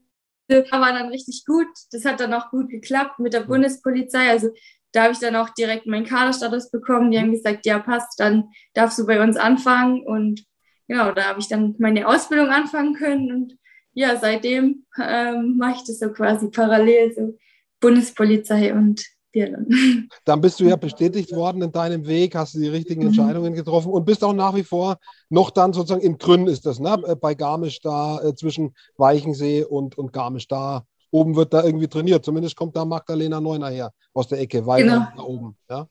war 0.51 0.93
dann 0.93 1.09
richtig 1.09 1.45
gut. 1.47 1.67
Das 1.93 2.05
hat 2.05 2.21
dann 2.21 2.35
auch 2.35 2.51
gut 2.51 2.69
geklappt 2.69 3.19
mit 3.21 3.33
der 3.33 3.45
mhm. 3.45 3.49
Bundespolizei. 3.49 4.29
Also 4.29 4.51
da 4.93 5.05
habe 5.05 5.15
ich 5.15 5.19
dann 5.19 5.35
auch 5.35 5.49
direkt 5.49 5.87
meinen 5.87 6.05
Kaderstatus 6.05 6.71
bekommen. 6.71 7.11
Die 7.11 7.19
haben 7.19 7.33
gesagt, 7.33 7.65
ja, 7.65 7.79
passt, 7.79 8.21
dann 8.21 8.51
darfst 8.75 8.99
du 8.99 9.07
bei 9.07 9.23
uns 9.23 9.39
anfangen. 9.39 10.03
Und 10.07 10.45
genau, 10.87 11.13
da 11.13 11.25
habe 11.25 11.41
ich 11.41 11.49
dann 11.49 11.75
meine 11.79 12.07
Ausbildung 12.07 12.51
anfangen 12.51 12.93
können. 12.93 13.33
Und 13.33 13.59
ja, 13.95 14.17
seitdem 14.17 14.85
ähm, 15.03 15.57
mache 15.57 15.77
ich 15.77 15.85
das 15.87 16.01
so 16.01 16.13
quasi 16.13 16.51
parallel, 16.51 17.15
so 17.15 17.39
Bundespolizei 17.81 18.75
und 18.75 19.07
Biathlon. 19.33 20.09
Dann 20.25 20.41
bist 20.41 20.61
du 20.61 20.65
ja 20.65 20.77
bestätigt 20.77 21.33
worden 21.33 21.63
in 21.63 21.73
deinem 21.73 22.07
Weg, 22.07 22.35
hast 22.35 22.55
du 22.55 22.59
die 22.59 22.69
richtigen. 22.69 23.03
Entscheidungen 23.03 23.55
getroffen 23.55 23.93
und 23.93 24.05
bist 24.05 24.25
auch 24.25 24.33
nach 24.33 24.55
wie 24.55 24.65
vor 24.65 24.99
noch 25.29 25.51
dann 25.51 25.73
sozusagen 25.73 26.03
in 26.03 26.19
Grün 26.19 26.47
ist 26.47 26.67
das, 26.67 26.79
ne? 26.79 27.01
Äh, 27.07 27.17
bei 27.17 27.35
Garmisch 27.35 27.81
da 27.81 28.21
äh, 28.21 28.35
zwischen 28.35 28.75
Weichensee 28.97 29.65
und, 29.65 29.97
und 29.97 30.13
Garmisch 30.13 30.49
da. 30.49 30.85
Oben 31.11 31.37
wird 31.37 31.55
da 31.55 31.65
irgendwie 31.65 31.89
trainiert. 31.89 32.25
Zumindest 32.25 32.57
kommt 32.57 32.77
da 32.77 32.85
Magdalena 32.85 33.41
Neuner 33.41 33.69
her 33.71 33.93
aus 34.13 34.29
der 34.29 34.41
Ecke, 34.41 34.67
weiter 34.67 34.85
genau. 34.85 34.99
nach 35.17 35.25
oben. 35.25 35.57
Ja? 35.71 35.89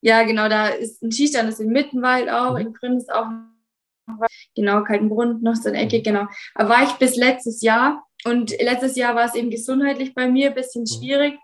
ja, 0.00 0.22
genau, 0.24 0.48
da 0.48 0.68
ist 0.68 1.02
ein 1.02 1.12
Skistand, 1.12 1.48
ist 1.48 1.60
in 1.60 1.70
Mittenwald 1.70 2.28
auch, 2.28 2.52
mhm. 2.52 2.58
in 2.58 2.72
Grün 2.72 2.96
ist 2.98 3.12
auch 3.12 3.26
genau, 4.54 4.82
Kaltenbrunn 4.84 5.42
noch 5.42 5.54
so 5.54 5.68
eine 5.68 5.78
Ecke, 5.78 5.98
mhm. 5.98 6.02
genau. 6.02 6.26
Aber 6.54 6.70
war 6.70 6.82
ich 6.84 6.92
bis 6.94 7.16
letztes 7.16 7.62
Jahr 7.62 8.04
und 8.24 8.50
letztes 8.50 8.96
Jahr 8.96 9.14
war 9.14 9.26
es 9.26 9.34
eben 9.34 9.50
gesundheitlich 9.50 10.14
bei 10.14 10.28
mir 10.28 10.48
ein 10.48 10.54
bisschen 10.54 10.82
mhm. 10.82 10.86
schwierig. 10.86 11.34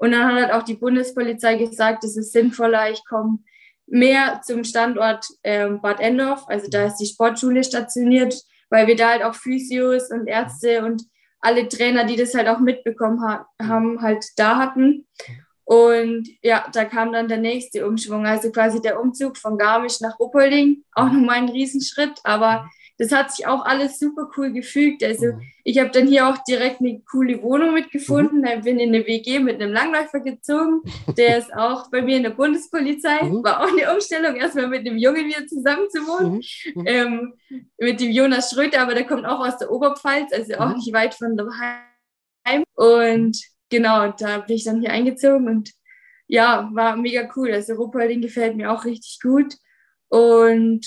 Und 0.00 0.12
dann 0.12 0.34
hat 0.34 0.50
auch 0.50 0.62
die 0.62 0.76
Bundespolizei 0.76 1.56
gesagt, 1.56 2.04
es 2.04 2.16
ist 2.16 2.32
sinnvoller, 2.32 2.90
ich 2.90 3.04
komme 3.04 3.40
mehr 3.86 4.40
zum 4.42 4.64
Standort 4.64 5.26
ähm, 5.44 5.82
Bad 5.82 6.00
Endorf, 6.00 6.44
also 6.46 6.70
da 6.70 6.86
ist 6.86 6.96
die 6.96 7.06
Sportschule 7.06 7.62
stationiert, 7.62 8.34
weil 8.70 8.86
wir 8.86 8.96
da 8.96 9.10
halt 9.10 9.22
auch 9.22 9.34
Physios 9.34 10.10
und 10.10 10.26
Ärzte 10.26 10.84
und 10.86 11.02
alle 11.40 11.68
Trainer, 11.68 12.04
die 12.04 12.16
das 12.16 12.34
halt 12.34 12.48
auch 12.48 12.60
mitbekommen 12.60 13.20
ha 13.22 13.46
haben, 13.60 14.00
halt 14.00 14.24
da 14.36 14.56
hatten. 14.56 15.06
Und 15.64 16.28
ja, 16.42 16.66
da 16.72 16.86
kam 16.86 17.12
dann 17.12 17.28
der 17.28 17.38
nächste 17.38 17.86
Umschwung, 17.86 18.26
also 18.26 18.50
quasi 18.50 18.80
der 18.80 18.98
Umzug 19.00 19.36
von 19.36 19.58
Garmisch 19.58 20.00
nach 20.00 20.18
Ruppolding, 20.18 20.82
auch 20.92 21.12
nochmal 21.12 21.36
ein 21.36 21.50
Riesenschritt, 21.50 22.20
aber 22.24 22.70
das 23.00 23.12
hat 23.12 23.32
sich 23.32 23.46
auch 23.46 23.64
alles 23.64 23.98
super 23.98 24.30
cool 24.36 24.52
gefügt. 24.52 25.02
Also 25.02 25.32
mhm. 25.32 25.40
ich 25.64 25.78
habe 25.78 25.88
dann 25.88 26.06
hier 26.06 26.28
auch 26.28 26.36
direkt 26.44 26.80
eine 26.80 27.00
coole 27.10 27.42
Wohnung 27.42 27.72
mitgefunden. 27.72 28.42
Mhm. 28.42 28.60
bin 28.60 28.78
in 28.78 28.94
eine 28.94 29.06
WG 29.06 29.38
mit 29.38 29.54
einem 29.54 29.72
Langläufer 29.72 30.20
gezogen. 30.20 30.82
Der 31.16 31.38
ist 31.38 31.50
auch 31.54 31.90
bei 31.90 32.02
mir 32.02 32.18
in 32.18 32.24
der 32.24 32.30
Bundespolizei. 32.30 33.22
Mhm. 33.22 33.42
War 33.42 33.60
auch 33.60 33.72
eine 33.72 33.90
Umstellung, 33.94 34.36
erstmal 34.36 34.68
mit 34.68 34.86
einem 34.86 34.98
Jungen 34.98 35.26
wieder 35.26 35.46
zusammen 35.46 35.88
zu 35.88 36.00
wohnen. 36.00 36.42
Mhm. 36.74 36.80
Mhm. 36.82 36.86
Ähm, 36.86 37.34
mit 37.78 38.00
dem 38.02 38.10
Jonas 38.10 38.50
Schröter, 38.50 38.82
aber 38.82 38.92
der 38.92 39.06
kommt 39.06 39.24
auch 39.24 39.40
aus 39.40 39.56
der 39.56 39.70
Oberpfalz, 39.70 40.30
also 40.34 40.56
auch 40.56 40.68
mhm. 40.68 40.74
nicht 40.74 40.92
weit 40.92 41.14
von 41.14 41.38
daheim. 41.38 42.64
Und 42.74 43.40
genau, 43.70 44.12
da 44.12 44.40
bin 44.40 44.56
ich 44.56 44.64
dann 44.64 44.82
hier 44.82 44.92
eingezogen 44.92 45.48
und 45.48 45.70
ja, 46.26 46.68
war 46.74 46.96
mega 46.96 47.26
cool. 47.34 47.50
Also 47.50 47.72
Ruhpolding 47.76 48.20
gefällt 48.20 48.56
mir 48.56 48.70
auch 48.70 48.84
richtig 48.84 49.20
gut. 49.22 49.54
Und 50.10 50.86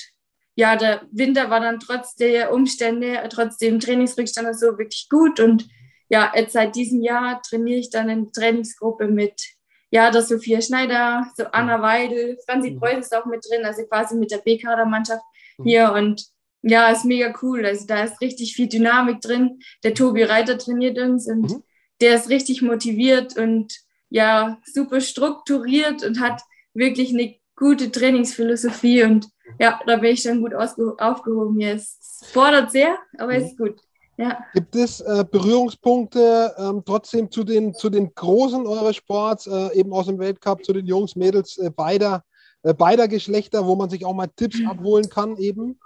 ja, 0.55 0.75
der 0.75 1.01
Winter 1.11 1.49
war 1.49 1.59
dann 1.59 1.79
trotz 1.79 2.15
der 2.15 2.53
Umstände, 2.53 3.21
trotz 3.29 3.57
dem 3.57 3.79
Trainingsrückstand 3.79 4.57
so 4.57 4.77
wirklich 4.77 5.07
gut. 5.09 5.39
Und 5.39 5.67
ja, 6.09 6.31
jetzt 6.35 6.53
seit 6.53 6.75
diesem 6.75 7.01
Jahr 7.01 7.41
trainiere 7.41 7.79
ich 7.79 7.89
dann 7.89 8.09
in 8.09 8.31
Trainingsgruppe 8.31 9.07
mit, 9.07 9.41
ja, 9.89 10.11
der 10.11 10.21
Sophia 10.21 10.61
Schneider, 10.61 11.27
so 11.35 11.45
Anna 11.45 11.81
Weidel, 11.81 12.37
Franzi 12.45 12.71
mhm. 12.71 12.79
Preuß 12.79 12.99
ist 12.99 13.15
auch 13.15 13.25
mit 13.25 13.43
drin, 13.49 13.65
also 13.65 13.83
quasi 13.85 14.15
mit 14.15 14.31
der 14.31 14.37
B-Kader-Mannschaft 14.39 15.23
mhm. 15.57 15.63
hier. 15.63 15.91
Und 15.91 16.23
ja, 16.61 16.89
ist 16.89 17.05
mega 17.05 17.33
cool. 17.41 17.65
Also 17.65 17.85
da 17.87 18.03
ist 18.03 18.21
richtig 18.21 18.55
viel 18.55 18.67
Dynamik 18.67 19.21
drin. 19.21 19.59
Der 19.83 19.93
Tobi 19.93 20.23
Reiter 20.23 20.57
trainiert 20.57 20.99
uns 20.99 21.27
und 21.27 21.51
mhm. 21.51 21.63
der 21.99 22.15
ist 22.15 22.29
richtig 22.29 22.61
motiviert 22.61 23.37
und 23.37 23.73
ja, 24.09 24.59
super 24.71 25.01
strukturiert 25.01 26.03
und 26.03 26.19
hat 26.19 26.43
wirklich 26.75 27.09
eine 27.09 27.35
gute 27.55 27.91
Trainingsphilosophie 27.91 29.03
und 29.03 29.27
ja, 29.59 29.79
da 29.85 29.97
bin 29.97 30.11
ich 30.11 30.23
dann 30.23 30.41
gut 30.41 30.53
aufgehoben 30.53 31.59
hier. 31.59 31.75
Es 31.75 32.21
fordert 32.31 32.71
sehr, 32.71 32.97
aber 33.17 33.35
es 33.35 33.51
ist 33.51 33.57
gut. 33.57 33.79
Ja. 34.17 34.45
Gibt 34.53 34.75
es 34.75 35.01
äh, 35.01 35.25
Berührungspunkte 35.29 36.53
ähm, 36.57 36.83
trotzdem 36.85 37.31
zu 37.31 37.43
den, 37.43 37.73
zu 37.73 37.89
den 37.89 38.13
Großen 38.13 38.65
eures 38.67 38.95
Sports, 38.95 39.47
äh, 39.47 39.79
eben 39.79 39.91
aus 39.91 40.05
dem 40.05 40.19
Weltcup, 40.19 40.63
zu 40.63 40.71
den 40.71 40.85
Jungs, 40.85 41.15
Mädels 41.15 41.57
äh, 41.57 41.71
beider, 41.71 42.23
äh, 42.61 42.73
beider 42.75 43.07
Geschlechter, 43.07 43.65
wo 43.65 43.75
man 43.75 43.89
sich 43.89 44.05
auch 44.05 44.13
mal 44.13 44.27
Tipps 44.27 44.59
mhm. 44.59 44.69
abholen 44.69 45.09
kann 45.09 45.37
eben? 45.37 45.79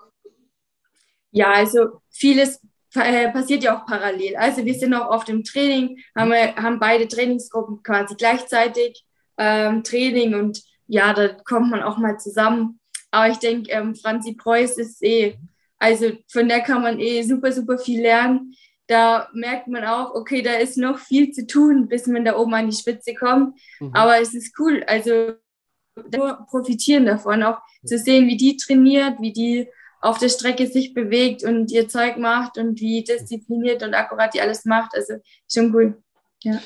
Ja, 1.31 1.53
also 1.53 2.01
vieles 2.09 2.59
äh, 2.95 3.31
passiert 3.31 3.63
ja 3.63 3.77
auch 3.77 3.85
parallel. 3.85 4.35
Also 4.35 4.65
wir 4.65 4.73
sind 4.73 4.93
auch 4.93 5.09
auf 5.09 5.23
dem 5.23 5.43
Training, 5.43 5.97
haben, 6.15 6.31
wir, 6.31 6.55
haben 6.55 6.79
beide 6.79 7.07
Trainingsgruppen 7.07 7.81
quasi 7.81 8.15
gleichzeitig 8.15 9.05
ähm, 9.37 9.83
Training 9.83 10.35
und 10.35 10.63
ja, 10.87 11.13
da 11.13 11.29
kommt 11.29 11.69
man 11.69 11.83
auch 11.83 11.97
mal 11.97 12.17
zusammen. 12.17 12.79
Aber 13.17 13.31
ich 13.31 13.39
denke, 13.39 13.71
ähm, 13.71 13.95
Franzi 13.95 14.33
Preuß 14.33 14.77
ist 14.77 15.01
eh, 15.03 15.39
also 15.79 16.11
von 16.27 16.47
der 16.47 16.61
kann 16.61 16.83
man 16.83 16.99
eh 16.99 17.23
super, 17.23 17.51
super 17.51 17.79
viel 17.79 17.99
lernen. 17.99 18.53
Da 18.85 19.27
merkt 19.33 19.67
man 19.67 19.83
auch, 19.85 20.13
okay, 20.13 20.43
da 20.43 20.53
ist 20.53 20.77
noch 20.77 20.99
viel 20.99 21.31
zu 21.31 21.47
tun, 21.47 21.87
bis 21.87 22.05
man 22.05 22.25
da 22.25 22.37
oben 22.37 22.53
an 22.53 22.69
die 22.69 22.77
Spitze 22.77 23.15
kommt. 23.15 23.59
Mhm. 23.79 23.89
Aber 23.95 24.21
es 24.21 24.35
ist 24.35 24.53
cool. 24.59 24.83
Also 24.85 25.33
nur 26.15 26.45
profitieren 26.47 27.07
davon, 27.07 27.41
auch 27.41 27.57
zu 27.83 27.97
sehen, 27.97 28.27
wie 28.27 28.37
die 28.37 28.55
trainiert, 28.55 29.19
wie 29.19 29.33
die 29.33 29.67
auf 29.99 30.19
der 30.19 30.29
Strecke 30.29 30.67
sich 30.67 30.93
bewegt 30.93 31.43
und 31.43 31.71
ihr 31.71 31.87
Zeug 31.87 32.17
macht 32.17 32.59
und 32.59 32.79
wie 32.79 33.03
diszipliniert 33.03 33.81
und 33.81 33.95
akkurat 33.95 34.35
die 34.35 34.41
alles 34.41 34.63
macht. 34.63 34.93
Also 34.93 35.15
schon 35.47 35.73
cool. 35.73 36.03
Ja 36.43 36.61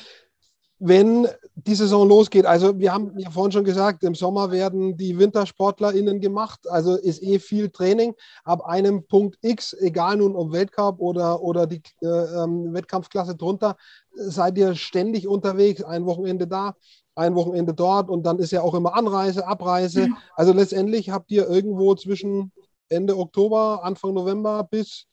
wenn 0.84 1.28
die 1.54 1.76
Saison 1.76 2.08
losgeht. 2.08 2.44
Also 2.44 2.76
wir 2.76 2.92
haben 2.92 3.16
ja 3.16 3.30
vorhin 3.30 3.52
schon 3.52 3.62
gesagt, 3.62 4.02
im 4.02 4.16
Sommer 4.16 4.50
werden 4.50 4.96
die 4.96 5.16
WintersportlerInnen 5.16 6.20
gemacht. 6.20 6.68
Also 6.68 6.96
ist 6.96 7.22
eh 7.22 7.38
viel 7.38 7.70
Training. 7.70 8.14
Ab 8.42 8.66
einem 8.66 9.06
Punkt 9.06 9.38
X, 9.42 9.74
egal 9.74 10.16
nun 10.16 10.34
um 10.34 10.50
Weltcup 10.50 10.98
oder, 10.98 11.40
oder 11.40 11.68
die 11.68 11.82
äh, 12.02 12.06
ähm, 12.08 12.74
Wettkampfklasse 12.74 13.36
drunter, 13.36 13.76
seid 14.12 14.58
ihr 14.58 14.74
ständig 14.74 15.28
unterwegs. 15.28 15.84
Ein 15.84 16.04
Wochenende 16.04 16.48
da, 16.48 16.74
ein 17.14 17.36
Wochenende 17.36 17.74
dort 17.74 18.10
und 18.10 18.24
dann 18.24 18.40
ist 18.40 18.50
ja 18.50 18.62
auch 18.62 18.74
immer 18.74 18.96
Anreise, 18.96 19.46
Abreise. 19.46 20.08
Also 20.34 20.52
letztendlich 20.52 21.10
habt 21.10 21.30
ihr 21.30 21.48
irgendwo 21.48 21.94
zwischen 21.94 22.50
Ende 22.88 23.16
Oktober, 23.16 23.84
Anfang 23.84 24.14
November 24.14 24.66
bis 24.68 25.06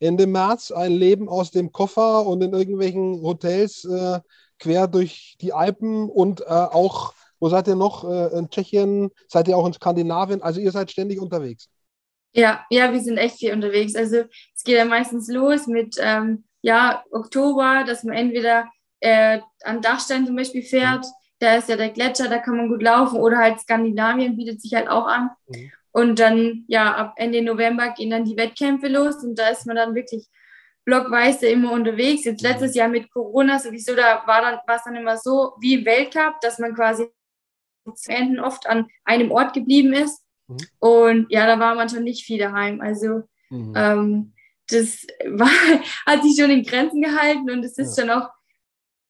Ende 0.00 0.26
März 0.26 0.70
ein 0.70 0.92
Leben 0.92 1.28
aus 1.28 1.50
dem 1.50 1.72
Koffer 1.72 2.26
und 2.26 2.42
in 2.42 2.54
irgendwelchen 2.54 3.20
Hotels. 3.22 3.84
Äh, 3.84 4.20
quer 4.58 4.88
durch 4.88 5.36
die 5.40 5.52
Alpen 5.52 6.08
und 6.08 6.40
äh, 6.42 6.44
auch, 6.44 7.14
wo 7.40 7.48
seid 7.48 7.68
ihr 7.68 7.76
noch? 7.76 8.04
Äh, 8.04 8.38
in 8.38 8.50
Tschechien, 8.50 9.10
seid 9.28 9.48
ihr 9.48 9.56
auch 9.56 9.66
in 9.66 9.72
Skandinavien? 9.72 10.42
Also 10.42 10.60
ihr 10.60 10.72
seid 10.72 10.90
ständig 10.90 11.20
unterwegs. 11.20 11.68
Ja, 12.32 12.64
ja, 12.70 12.92
wir 12.92 13.00
sind 13.00 13.16
echt 13.18 13.38
viel 13.38 13.52
unterwegs. 13.52 13.94
Also 13.94 14.24
es 14.54 14.64
geht 14.64 14.76
ja 14.76 14.84
meistens 14.84 15.28
los 15.28 15.66
mit 15.66 15.96
ähm, 16.00 16.44
ja, 16.62 17.04
Oktober, 17.10 17.84
dass 17.86 18.04
man 18.04 18.16
entweder 18.16 18.68
äh, 19.00 19.40
an 19.62 19.82
Dachstein 19.82 20.26
zum 20.26 20.34
Beispiel 20.34 20.62
fährt, 20.62 21.06
da 21.38 21.56
ist 21.56 21.68
ja 21.68 21.76
der 21.76 21.90
Gletscher, 21.90 22.28
da 22.28 22.38
kann 22.38 22.56
man 22.56 22.68
gut 22.68 22.82
laufen, 22.82 23.20
oder 23.20 23.38
halt 23.38 23.60
Skandinavien 23.60 24.36
bietet 24.36 24.62
sich 24.62 24.74
halt 24.74 24.88
auch 24.88 25.06
an. 25.06 25.30
Mhm. 25.46 25.72
Und 25.92 26.18
dann, 26.18 26.64
ja, 26.66 26.94
ab 26.94 27.14
Ende 27.16 27.42
November 27.42 27.90
gehen 27.90 28.10
dann 28.10 28.24
die 28.24 28.36
Wettkämpfe 28.36 28.88
los 28.88 29.22
und 29.22 29.38
da 29.38 29.48
ist 29.48 29.66
man 29.66 29.76
dann 29.76 29.94
wirklich 29.94 30.26
blockweise 30.84 31.46
immer 31.46 31.72
unterwegs. 31.72 32.24
Jetzt 32.24 32.42
letztes 32.42 32.74
Jahr 32.74 32.88
mit 32.88 33.10
Corona 33.10 33.58
sowieso, 33.58 33.94
da 33.94 34.22
war 34.26 34.42
dann 34.42 34.58
war 34.66 34.76
es 34.76 34.84
dann 34.84 34.96
immer 34.96 35.16
so 35.16 35.54
wie 35.60 35.74
im 35.74 35.84
Weltcup, 35.84 36.40
dass 36.40 36.58
man 36.58 36.74
quasi 36.74 37.06
zu 37.94 38.10
Enden 38.10 38.40
oft 38.40 38.66
an 38.66 38.88
einem 39.04 39.30
Ort 39.30 39.54
geblieben 39.54 39.92
ist. 39.92 40.22
Mhm. 40.48 40.56
Und 40.78 41.26
ja, 41.30 41.46
da 41.46 41.58
war 41.58 41.74
man 41.74 41.88
schon 41.88 42.04
nicht 42.04 42.24
viel 42.24 42.38
daheim. 42.38 42.80
Also 42.80 43.22
mhm. 43.50 43.72
ähm, 43.76 44.34
das 44.68 45.06
war, 45.26 45.48
hat 46.06 46.22
sich 46.22 46.36
schon 46.38 46.50
in 46.50 46.64
Grenzen 46.64 47.02
gehalten 47.02 47.50
und 47.50 47.64
es 47.64 47.78
ist 47.78 47.96
ja. 47.96 48.04
schon 48.04 48.10
auch, 48.10 48.30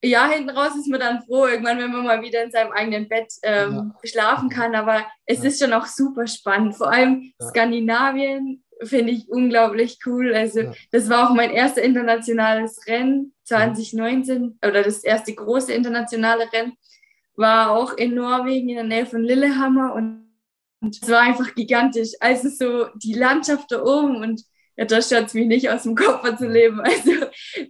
ja, 0.03 0.29
hinten 0.29 0.51
raus 0.51 0.75
ist 0.75 0.87
man 0.87 0.99
dann 0.99 1.23
froh, 1.23 1.47
irgendwann, 1.47 1.79
wenn 1.79 1.91
man 1.91 2.05
mal 2.05 2.21
wieder 2.21 2.43
in 2.43 2.51
seinem 2.51 2.71
eigenen 2.73 3.07
Bett 3.07 3.33
ähm, 3.41 3.93
ja. 4.03 4.09
schlafen 4.09 4.49
kann. 4.49 4.75
Aber 4.75 5.03
es 5.25 5.39
ja. 5.39 5.45
ist 5.45 5.61
schon 5.61 5.73
auch 5.73 5.87
super 5.87 6.27
spannend. 6.27 6.75
Vor 6.75 6.91
allem 6.91 7.33
Skandinavien 7.41 8.63
finde 8.83 9.11
ich 9.11 9.29
unglaublich 9.29 9.99
cool. 10.05 10.33
Also 10.33 10.61
ja. 10.61 10.73
das 10.91 11.09
war 11.09 11.29
auch 11.29 11.33
mein 11.33 11.51
erstes 11.51 11.83
internationales 11.83 12.85
Rennen 12.87 13.33
2019 13.43 14.59
oder 14.65 14.83
das 14.83 15.03
erste 15.03 15.33
große 15.33 15.73
internationale 15.73 16.51
Rennen 16.51 16.73
war 17.35 17.71
auch 17.71 17.97
in 17.97 18.15
Norwegen 18.15 18.69
in 18.69 18.75
der 18.75 18.83
Nähe 18.85 19.05
von 19.05 19.23
Lillehammer 19.23 19.93
und 19.93 20.25
es 20.81 21.09
war 21.09 21.21
einfach 21.21 21.53
gigantisch. 21.55 22.11
Also 22.19 22.49
so 22.49 22.87
die 22.95 23.13
Landschaft 23.13 23.71
da 23.71 23.83
oben 23.83 24.17
und 24.17 24.41
ja, 24.77 24.83
da 24.83 25.01
stört 25.01 25.27
es 25.27 25.33
mich 25.33 25.47
nicht 25.47 25.69
aus 25.69 25.83
dem 25.83 25.95
Kopf 25.95 26.37
zu 26.37 26.47
leben. 26.47 26.81
Also 26.85 27.11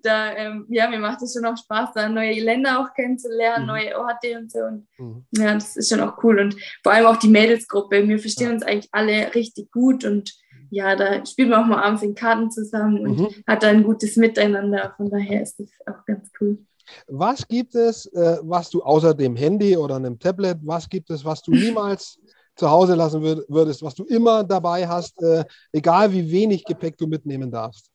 da, 0.04 0.36
ähm, 0.36 0.66
ja, 0.70 0.90
mir 0.90 1.00
macht 1.00 1.22
es 1.22 1.34
schon 1.34 1.46
auch 1.46 1.58
Spaß, 1.58 1.90
da 1.94 2.10
neue 2.10 2.40
Länder 2.40 2.80
auch 2.80 2.94
kennenzulernen, 2.94 3.66
mhm. 3.66 3.68
neue 3.68 3.98
Orte 3.98 4.38
und 4.38 4.52
so. 4.52 4.60
Und 4.60 4.88
mhm. 4.98 5.26
ja, 5.32 5.54
das 5.54 5.76
ist 5.76 5.90
schon 5.90 6.02
auch 6.02 6.24
cool. 6.24 6.40
Und 6.40 6.56
vor 6.84 6.94
allem 6.94 7.06
auch 7.06 7.18
die 7.18 7.30
Mädelsgruppe. 7.30 8.08
Wir 8.08 8.20
verstehen 8.20 8.48
ja. 8.48 8.54
uns 8.54 8.64
eigentlich 8.64 8.90
alle 8.92 9.34
richtig 9.36 9.72
gut 9.72 10.04
und 10.04 10.34
ja, 10.76 10.94
da 10.98 11.26
spielt 11.26 11.50
man 11.50 11.64
auch 11.64 11.68
mal 11.68 11.84
abends 11.84 12.04
in 12.04 12.14
Karten 12.14 12.52
zusammen 12.52 13.00
und 13.00 13.20
mhm. 13.20 13.30
hat 13.48 13.64
da 13.64 13.70
ein 13.70 13.84
gutes 13.84 14.18
Miteinander. 14.18 14.94
Von 14.98 15.10
daher 15.10 15.42
ist 15.42 15.58
das 15.58 15.70
auch 15.88 16.06
ganz 16.06 16.30
cool. 16.42 16.58
Was 17.08 17.48
gibt 17.48 17.76
es, 17.76 18.08
äh, 18.08 18.40
was 18.42 18.70
du 18.70 18.84
außer 18.84 19.14
dem 19.14 19.38
Handy 19.38 19.78
oder 19.78 19.96
einem 19.96 20.20
Tablet, 20.20 20.58
was 20.64 20.90
gibt 20.90 21.10
es, 21.10 21.24
was 21.24 21.42
du 21.42 21.52
niemals 21.66 22.20
zu 22.58 22.70
Hause 22.70 22.96
lassen 22.96 23.22
würdest, 23.22 23.84
was 23.84 23.96
du 23.96 24.04
immer 24.04 24.44
dabei 24.44 24.86
hast, 24.86 25.22
äh, 25.22 25.46
egal 25.72 26.12
wie 26.12 26.30
wenig 26.30 26.66
Gepäck 26.66 26.98
du 26.98 27.08
mitnehmen 27.08 27.50
darfst? 27.50 27.90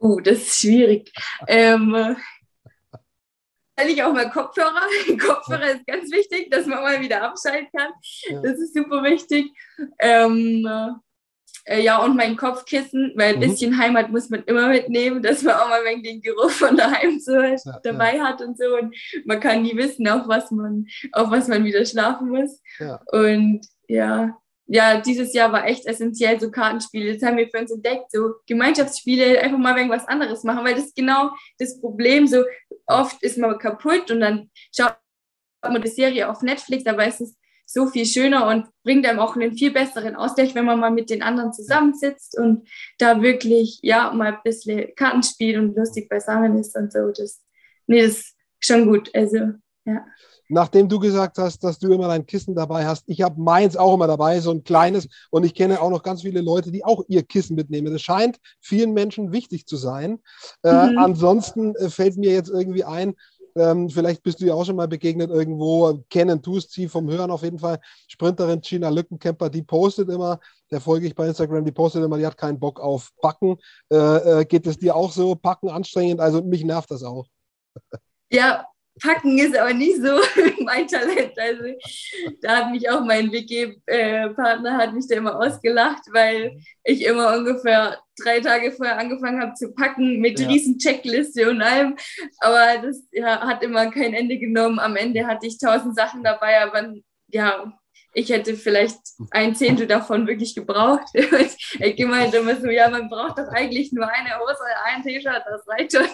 Uh, 0.00 0.20
das 0.20 0.38
ist 0.38 0.60
schwierig. 0.60 1.10
Ähm, 1.46 2.16
ich 3.86 4.02
auch 4.02 4.12
mal 4.12 4.30
Kopfhörer. 4.30 4.82
Kopfhörer 5.18 5.70
ist 5.70 5.86
ganz 5.86 6.10
wichtig, 6.10 6.50
dass 6.50 6.66
man 6.66 6.82
mal 6.82 7.00
wieder 7.00 7.22
abschalten 7.22 7.68
kann. 7.76 7.92
Ja. 8.28 8.40
Das 8.42 8.58
ist 8.58 8.74
super 8.74 9.02
wichtig. 9.02 9.52
Ähm, 9.98 10.66
äh, 11.68 11.82
ja, 11.82 12.02
und 12.02 12.16
mein 12.16 12.36
Kopfkissen, 12.36 13.12
weil 13.16 13.34
ein 13.34 13.36
mhm. 13.36 13.40
bisschen 13.40 13.78
Heimat 13.78 14.10
muss 14.10 14.30
man 14.30 14.42
immer 14.44 14.68
mitnehmen, 14.68 15.22
dass 15.22 15.42
man 15.42 15.54
auch 15.54 15.68
mal 15.68 16.02
den 16.02 16.22
Geruch 16.22 16.50
von 16.50 16.76
daheim 16.76 17.20
so 17.20 17.40
ja, 17.40 17.56
dabei 17.82 18.16
ja. 18.16 18.24
hat 18.24 18.40
und 18.40 18.56
so. 18.56 18.76
Und 18.76 18.94
man 19.26 19.38
kann 19.38 19.62
nie 19.62 19.76
wissen, 19.76 20.08
auf 20.08 20.26
was 20.26 20.50
man, 20.50 20.86
auf 21.12 21.30
was 21.30 21.46
man 21.48 21.64
wieder 21.64 21.84
schlafen 21.84 22.30
muss. 22.30 22.62
Und 23.12 23.60
ja, 23.86 24.36
ja, 24.70 25.00
dieses 25.00 25.32
Jahr 25.32 25.50
war 25.50 25.66
echt 25.66 25.86
essentiell, 25.86 26.38
so 26.38 26.50
Kartenspiele. 26.50 27.14
Das 27.14 27.22
haben 27.22 27.38
wir 27.38 27.48
für 27.48 27.58
uns 27.58 27.72
entdeckt, 27.72 28.12
so 28.12 28.34
Gemeinschaftsspiele, 28.46 29.40
einfach 29.40 29.58
mal 29.58 29.74
wegen 29.76 29.88
was 29.88 30.06
anderes 30.06 30.44
machen, 30.44 30.64
weil 30.64 30.74
das 30.74 30.86
ist 30.86 30.94
genau 30.94 31.30
das 31.58 31.80
Problem. 31.80 32.26
So 32.26 32.44
oft 32.86 33.22
ist 33.22 33.38
man 33.38 33.58
kaputt 33.58 34.10
und 34.10 34.20
dann 34.20 34.50
schaut 34.76 34.98
man 35.62 35.80
die 35.80 35.88
Serie 35.88 36.28
auf 36.28 36.42
Netflix, 36.42 36.86
aber 36.86 37.06
es 37.06 37.18
ist 37.20 37.38
so 37.64 37.86
viel 37.86 38.04
schöner 38.04 38.46
und 38.46 38.66
bringt 38.82 39.06
einem 39.06 39.20
auch 39.20 39.36
einen 39.36 39.56
viel 39.56 39.70
besseren 39.70 40.16
Ausgleich, 40.16 40.54
wenn 40.54 40.66
man 40.66 40.80
mal 40.80 40.90
mit 40.90 41.08
den 41.08 41.22
anderen 41.22 41.52
zusammensitzt 41.52 42.38
und 42.38 42.68
da 42.98 43.22
wirklich, 43.22 43.80
ja, 43.82 44.12
mal 44.12 44.34
ein 44.34 44.42
bisschen 44.44 44.94
Karten 44.96 45.22
spielt 45.22 45.56
und 45.56 45.76
lustig 45.76 46.10
beisammen 46.10 46.58
ist 46.58 46.76
und 46.76 46.92
so. 46.92 47.10
Das, 47.10 47.42
nee, 47.86 48.02
das 48.02 48.18
ist 48.18 48.36
schon 48.60 48.86
gut. 48.86 49.10
Also, 49.14 49.52
ja. 49.86 50.06
Nachdem 50.48 50.88
du 50.88 50.98
gesagt 50.98 51.38
hast, 51.38 51.62
dass 51.62 51.78
du 51.78 51.92
immer 51.92 52.08
dein 52.08 52.26
Kissen 52.26 52.54
dabei 52.54 52.86
hast, 52.86 53.04
ich 53.06 53.22
habe 53.22 53.40
meins 53.40 53.76
auch 53.76 53.94
immer 53.94 54.06
dabei, 54.06 54.40
so 54.40 54.50
ein 54.50 54.64
kleines. 54.64 55.08
Und 55.30 55.44
ich 55.44 55.54
kenne 55.54 55.80
auch 55.80 55.90
noch 55.90 56.02
ganz 56.02 56.22
viele 56.22 56.40
Leute, 56.40 56.70
die 56.70 56.84
auch 56.84 57.02
ihr 57.08 57.22
Kissen 57.22 57.54
mitnehmen. 57.54 57.92
Das 57.92 58.02
scheint 58.02 58.38
vielen 58.60 58.92
Menschen 58.92 59.32
wichtig 59.32 59.66
zu 59.66 59.76
sein. 59.76 60.20
Äh, 60.62 60.72
mhm. 60.72 60.96
Äh, 60.96 61.00
ansonsten 61.00 61.74
fällt 61.90 62.16
mir 62.16 62.32
jetzt 62.32 62.50
irgendwie 62.50 62.84
ein, 62.84 63.14
ähm, 63.58 63.90
vielleicht 63.90 64.22
bist 64.22 64.40
du 64.40 64.46
ja 64.46 64.54
auch 64.54 64.64
schon 64.64 64.76
mal 64.76 64.88
begegnet 64.88 65.30
irgendwo. 65.30 66.04
Kennen 66.10 66.42
tust 66.42 66.72
sie 66.72 66.88
vom 66.88 67.10
Hören 67.10 67.30
auf 67.30 67.42
jeden 67.42 67.58
Fall. 67.58 67.80
Sprinterin 68.06 68.60
Gina 68.60 68.88
Lückenkämper, 68.88 69.50
die 69.50 69.62
postet 69.62 70.08
immer, 70.08 70.38
der 70.70 70.80
folge 70.80 71.06
ich 71.06 71.14
bei 71.14 71.26
Instagram, 71.26 71.64
die 71.64 71.72
postet 71.72 72.04
immer, 72.04 72.18
die 72.18 72.26
hat 72.26 72.36
keinen 72.36 72.60
Bock 72.60 72.80
auf 72.80 73.10
Backen. 73.20 73.56
Äh, 73.90 73.96
äh, 73.96 74.44
geht 74.44 74.66
es 74.66 74.78
dir 74.78 74.94
auch 74.94 75.12
so? 75.12 75.34
Packen 75.34 75.68
anstrengend? 75.68 76.20
Also 76.20 76.42
mich 76.42 76.64
nervt 76.64 76.90
das 76.90 77.02
auch. 77.02 77.26
Ja, 78.30 78.66
Packen 78.98 79.38
ist 79.38 79.56
aber 79.56 79.72
nicht 79.74 79.96
so 79.96 80.20
mein 80.64 80.86
Talent. 80.86 81.38
Also 81.38 81.64
da 82.42 82.56
hat 82.56 82.70
mich 82.70 82.88
auch 82.90 83.04
mein 83.04 83.32
WG-Partner 83.32 84.76
hat 84.76 84.94
mich 84.94 85.06
da 85.08 85.16
immer 85.16 85.38
ausgelacht, 85.38 86.02
weil 86.12 86.60
ich 86.84 87.04
immer 87.04 87.36
ungefähr 87.36 87.98
drei 88.22 88.40
Tage 88.40 88.72
vorher 88.72 88.98
angefangen 88.98 89.40
habe 89.40 89.54
zu 89.54 89.72
packen 89.72 90.20
mit 90.20 90.40
ja. 90.40 90.48
riesen 90.48 90.78
Checkliste 90.78 91.50
und 91.50 91.62
allem. 91.62 91.96
Aber 92.40 92.78
das 92.82 93.02
ja, 93.12 93.40
hat 93.40 93.62
immer 93.62 93.90
kein 93.90 94.14
Ende 94.14 94.38
genommen. 94.38 94.78
Am 94.78 94.96
Ende 94.96 95.26
hatte 95.26 95.46
ich 95.46 95.58
tausend 95.58 95.96
Sachen 95.96 96.22
dabei, 96.22 96.60
aber 96.62 96.94
ja, 97.28 97.72
ich 98.14 98.30
hätte 98.30 98.54
vielleicht 98.54 98.98
ein 99.30 99.54
Zehntel 99.54 99.86
davon 99.86 100.26
wirklich 100.26 100.54
gebraucht. 100.54 101.06
ich 101.14 101.96
gemeint 101.96 102.34
immer 102.34 102.56
so, 102.60 102.68
ja, 102.68 102.88
man 102.88 103.08
braucht 103.08 103.38
doch 103.38 103.48
eigentlich 103.48 103.92
nur 103.92 104.06
eine 104.06 104.30
Hose, 104.38 104.58
ein 104.86 105.02
T-Shirt, 105.02 105.42
das 105.48 105.68
reicht 105.68 105.92
schon. 105.92 106.06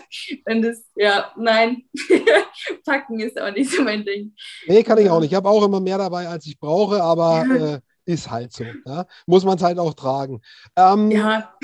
Und 0.46 0.62
das, 0.62 0.84
ja, 0.96 1.32
nein, 1.36 1.84
packen 2.84 3.20
ist 3.20 3.40
auch 3.40 3.52
nicht 3.52 3.70
so 3.70 3.82
mein 3.82 4.04
Ding. 4.04 4.34
Nee, 4.66 4.82
kann 4.82 4.98
ich 4.98 5.08
auch 5.08 5.20
nicht. 5.20 5.32
Ich 5.32 5.36
habe 5.36 5.48
auch 5.48 5.64
immer 5.64 5.80
mehr 5.80 5.98
dabei, 5.98 6.28
als 6.28 6.46
ich 6.46 6.58
brauche, 6.58 7.02
aber 7.02 7.80
äh, 8.06 8.12
ist 8.12 8.30
halt 8.30 8.52
so. 8.52 8.64
Ja? 8.84 9.06
Muss 9.26 9.44
man 9.44 9.56
es 9.56 9.62
halt 9.62 9.78
auch 9.78 9.94
tragen. 9.94 10.40
Ähm, 10.76 11.10
ja 11.10 11.54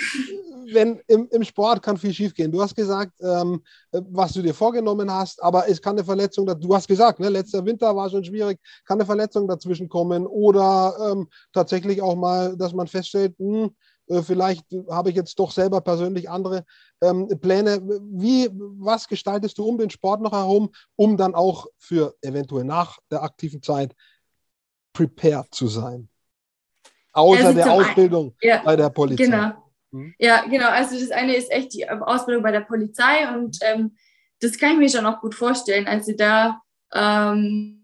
wenn 0.75 1.01
im, 1.07 1.29
im 1.31 1.45
Sport 1.45 1.83
kann 1.83 1.97
viel 1.97 2.13
schiefgehen. 2.13 2.53
Du 2.53 2.63
hast 2.63 2.75
gesagt, 2.75 3.13
ähm, 3.21 3.63
was 3.93 4.33
du 4.33 4.43
dir 4.43 4.55
vorgenommen 4.55 5.11
hast, 5.11 5.43
aber 5.43 5.69
es 5.69 5.81
kann 5.81 5.97
eine 5.97 6.05
Verletzung, 6.05 6.47
du 6.47 6.75
hast 6.75 6.89
gesagt, 6.89 7.21
ne, 7.21 7.29
letzter 7.29 7.65
Winter 7.65 7.95
war 7.95 8.11
schon 8.11 8.25
schwierig, 8.25 8.59
kann 8.85 8.99
eine 8.99 9.07
Verletzung 9.07 9.49
dazwischen 9.49 9.89
kommen 9.89 10.27
oder 10.27 11.13
ähm, 11.13 11.29
tatsächlich 11.53 12.03
auch 12.03 12.17
mal, 12.17 12.57
dass 12.57 12.73
man 12.73 12.87
feststellt, 12.87 13.35
mh, 13.39 13.65
hm, 13.65 13.71
äh, 14.11 14.23
vielleicht 14.23 14.67
habe 14.91 15.11
ich 15.11 15.17
jetzt 15.17 15.39
doch 15.39 15.51
selber 15.51 15.81
persönlich 15.81 16.29
andere 16.29 16.65
ähm, 17.01 17.29
Pläne. 17.41 17.81
Wie, 18.13 18.51
was 18.53 19.09
gestaltest 19.09 19.57
du 19.59 19.65
um 19.65 19.79
den 19.79 19.91
Sport 19.91 20.21
noch 20.21 20.33
herum, 20.33 20.71
um 20.97 21.17
dann 21.17 21.35
auch 21.35 21.67
für 21.79 22.15
eventuell 22.21 22.65
nach 22.65 22.99
der 23.11 23.23
aktiven 23.23 23.63
Zeit 23.63 23.95
prepared 24.93 25.55
zu 25.55 25.69
sein? 25.69 26.09
Außer 27.13 27.47
also 27.47 27.59
der 27.59 27.73
Ausbildung 27.73 28.35
ja, 28.41 28.63
bei 28.63 28.77
der 28.77 28.91
Polizei. 28.91 29.25
Genau. 29.25 29.70
Mhm. 29.93 30.15
Ja, 30.19 30.45
genau. 30.47 30.69
Also 30.69 30.99
das 30.99 31.11
eine 31.11 31.35
ist 31.35 31.51
echt 31.51 31.75
die 31.75 31.89
Ausbildung 31.89 32.43
bei 32.43 32.53
der 32.53 32.61
Polizei 32.61 33.29
und 33.35 33.59
ähm, 33.63 33.97
das 34.41 34.59
kann 34.59 34.73
ich 34.73 34.79
mir 34.79 34.89
schon 34.89 35.07
auch 35.07 35.21
gut 35.21 35.35
vorstellen. 35.35 35.87
Also 35.87 36.13
da 36.17 36.61
ähm, 36.95 37.81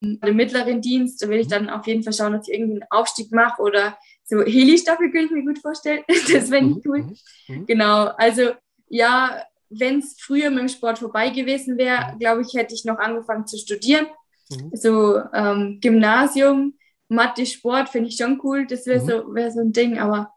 im 0.00 0.36
mittleren 0.36 0.80
Dienst 0.80 1.26
will 1.28 1.38
ich 1.38 1.46
mhm. 1.46 1.50
dann 1.50 1.70
auf 1.70 1.86
jeden 1.86 2.02
Fall 2.02 2.12
schauen, 2.12 2.32
dass 2.32 2.48
ich 2.48 2.54
irgendwie 2.54 2.80
einen 2.80 2.90
Aufstieg 2.90 3.32
mache 3.32 3.62
oder 3.62 3.98
so 4.24 4.42
Heli-Staffel 4.42 5.10
könnte 5.10 5.26
ich 5.26 5.44
mir 5.44 5.44
gut 5.44 5.58
vorstellen. 5.58 6.02
das 6.08 6.50
wäre 6.50 6.64
nicht 6.64 6.84
mhm. 6.84 6.90
cool. 6.90 7.12
Mhm. 7.48 7.66
Genau. 7.66 8.06
Also 8.16 8.50
ja, 8.88 9.42
wenn 9.68 9.98
es 10.00 10.16
früher 10.20 10.50
mit 10.50 10.60
dem 10.60 10.68
Sport 10.68 10.98
vorbei 10.98 11.30
gewesen 11.30 11.78
wäre, 11.78 12.16
glaube 12.18 12.42
ich, 12.42 12.54
hätte 12.54 12.74
ich 12.74 12.84
noch 12.84 12.98
angefangen 12.98 13.46
zu 13.46 13.56
studieren. 13.58 14.06
Mhm. 14.50 14.70
So 14.72 15.20
ähm, 15.32 15.78
Gymnasium 15.80 16.74
Mathe, 17.10 17.44
Sport 17.44 17.88
finde 17.88 18.08
ich 18.08 18.16
schon 18.16 18.40
cool. 18.44 18.66
Das 18.66 18.86
wäre 18.86 19.02
mhm. 19.02 19.08
so, 19.08 19.34
wär 19.34 19.50
so 19.50 19.60
ein 19.60 19.72
Ding. 19.72 19.98
Aber 19.98 20.32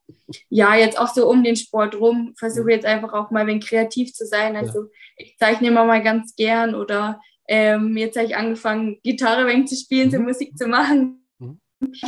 ja, 0.50 0.76
jetzt 0.76 1.00
auch 1.00 1.08
so 1.08 1.30
um 1.30 1.44
den 1.44 1.56
Sport 1.56 2.00
rum, 2.00 2.34
versuche 2.38 2.72
jetzt 2.72 2.86
einfach 2.86 3.14
auch 3.14 3.30
mal 3.30 3.48
ein 3.48 3.60
kreativ 3.60 4.14
zu 4.14 4.26
sein. 4.26 4.56
Also 4.56 4.84
ja. 4.84 4.90
ich 5.18 5.38
zeichne 5.38 5.68
immer 5.68 5.86
mal 5.86 6.02
ganz 6.02 6.36
gern 6.36 6.74
oder 6.74 7.22
ähm, 7.48 7.96
jetzt 7.96 8.18
habe 8.18 8.26
ich 8.26 8.36
angefangen, 8.36 9.00
Gitarre 9.04 9.46
wenig 9.46 9.68
zu 9.68 9.76
spielen, 9.76 10.08
mhm. 10.08 10.12
so 10.12 10.20
Musik 10.20 10.58
zu 10.58 10.68
machen. 10.68 11.28
Mhm. 11.38 11.60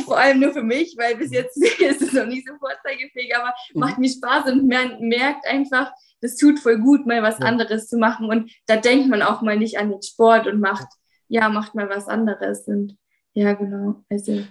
Vor 0.04 0.18
allem 0.18 0.40
nur 0.40 0.52
für 0.52 0.64
mich, 0.64 0.96
weil 0.98 1.16
bis 1.16 1.30
jetzt 1.30 1.56
ist 1.80 2.02
es 2.02 2.12
noch 2.12 2.26
nicht 2.26 2.46
so 2.48 2.54
vorzeigefähig, 2.58 3.36
aber 3.36 3.54
mhm. 3.72 3.80
macht 3.80 3.98
mir 3.98 4.08
Spaß 4.08 4.50
und 4.50 4.66
man 4.66 4.98
merkt 5.00 5.46
einfach, 5.46 5.92
das 6.20 6.36
tut 6.36 6.58
voll 6.58 6.78
gut, 6.78 7.06
mal 7.06 7.22
was 7.22 7.38
ja. 7.38 7.46
anderes 7.46 7.86
zu 7.86 7.98
machen. 7.98 8.28
Und 8.28 8.50
da 8.66 8.76
denkt 8.76 9.08
man 9.08 9.22
auch 9.22 9.42
mal 9.42 9.56
nicht 9.56 9.78
an 9.78 9.90
den 9.90 10.02
Sport 10.02 10.48
und 10.48 10.58
macht, 10.58 10.88
ja, 11.28 11.48
macht 11.50 11.76
mal 11.76 11.88
was 11.88 12.08
anderes. 12.08 12.66
Und 12.66 12.96
ja, 13.34 13.52
genau. 13.52 14.02
Also 14.08 14.44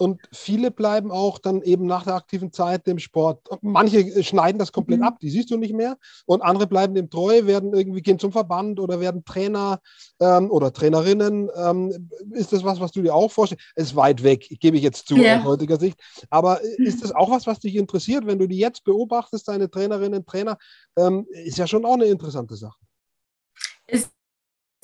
und 0.00 0.20
viele 0.32 0.70
bleiben 0.70 1.10
auch 1.10 1.38
dann 1.38 1.62
eben 1.62 1.86
nach 1.86 2.04
der 2.04 2.14
aktiven 2.14 2.52
Zeit 2.52 2.86
dem 2.86 2.98
Sport. 2.98 3.48
Manche 3.60 4.22
schneiden 4.22 4.58
das 4.58 4.72
komplett 4.72 5.00
mhm. 5.00 5.06
ab, 5.06 5.18
die 5.20 5.30
siehst 5.30 5.50
du 5.50 5.56
nicht 5.56 5.74
mehr. 5.74 5.96
Und 6.26 6.42
andere 6.42 6.66
bleiben 6.66 6.94
dem 6.94 7.10
treu, 7.10 7.46
werden 7.46 7.74
irgendwie 7.74 8.02
gehen 8.02 8.18
zum 8.18 8.32
Verband 8.32 8.80
oder 8.80 9.00
werden 9.00 9.24
Trainer 9.24 9.80
ähm, 10.20 10.50
oder 10.50 10.72
Trainerinnen. 10.72 11.50
Ähm, 11.56 12.10
ist 12.32 12.52
das 12.52 12.64
was, 12.64 12.80
was 12.80 12.92
du 12.92 13.02
dir 13.02 13.14
auch 13.14 13.30
vorstellst? 13.30 13.64
Es 13.74 13.86
ist 13.88 13.96
weit 13.96 14.22
weg, 14.22 14.46
gebe 14.60 14.76
ich 14.76 14.82
jetzt 14.82 15.08
zu 15.08 15.16
yeah. 15.16 15.40
aus 15.40 15.44
heutiger 15.44 15.78
Sicht. 15.78 16.00
Aber 16.30 16.60
ist 16.62 17.02
das 17.02 17.12
auch 17.12 17.30
was, 17.30 17.46
was 17.46 17.60
dich 17.60 17.76
interessiert, 17.76 18.26
wenn 18.26 18.38
du 18.38 18.46
die 18.46 18.58
jetzt 18.58 18.84
beobachtest, 18.84 19.48
deine 19.48 19.70
Trainerinnen, 19.70 20.24
Trainer? 20.24 20.58
Ähm, 20.96 21.26
ist 21.30 21.58
ja 21.58 21.66
schon 21.66 21.84
auch 21.84 21.94
eine 21.94 22.06
interessante 22.06 22.56
Sache. 22.56 22.78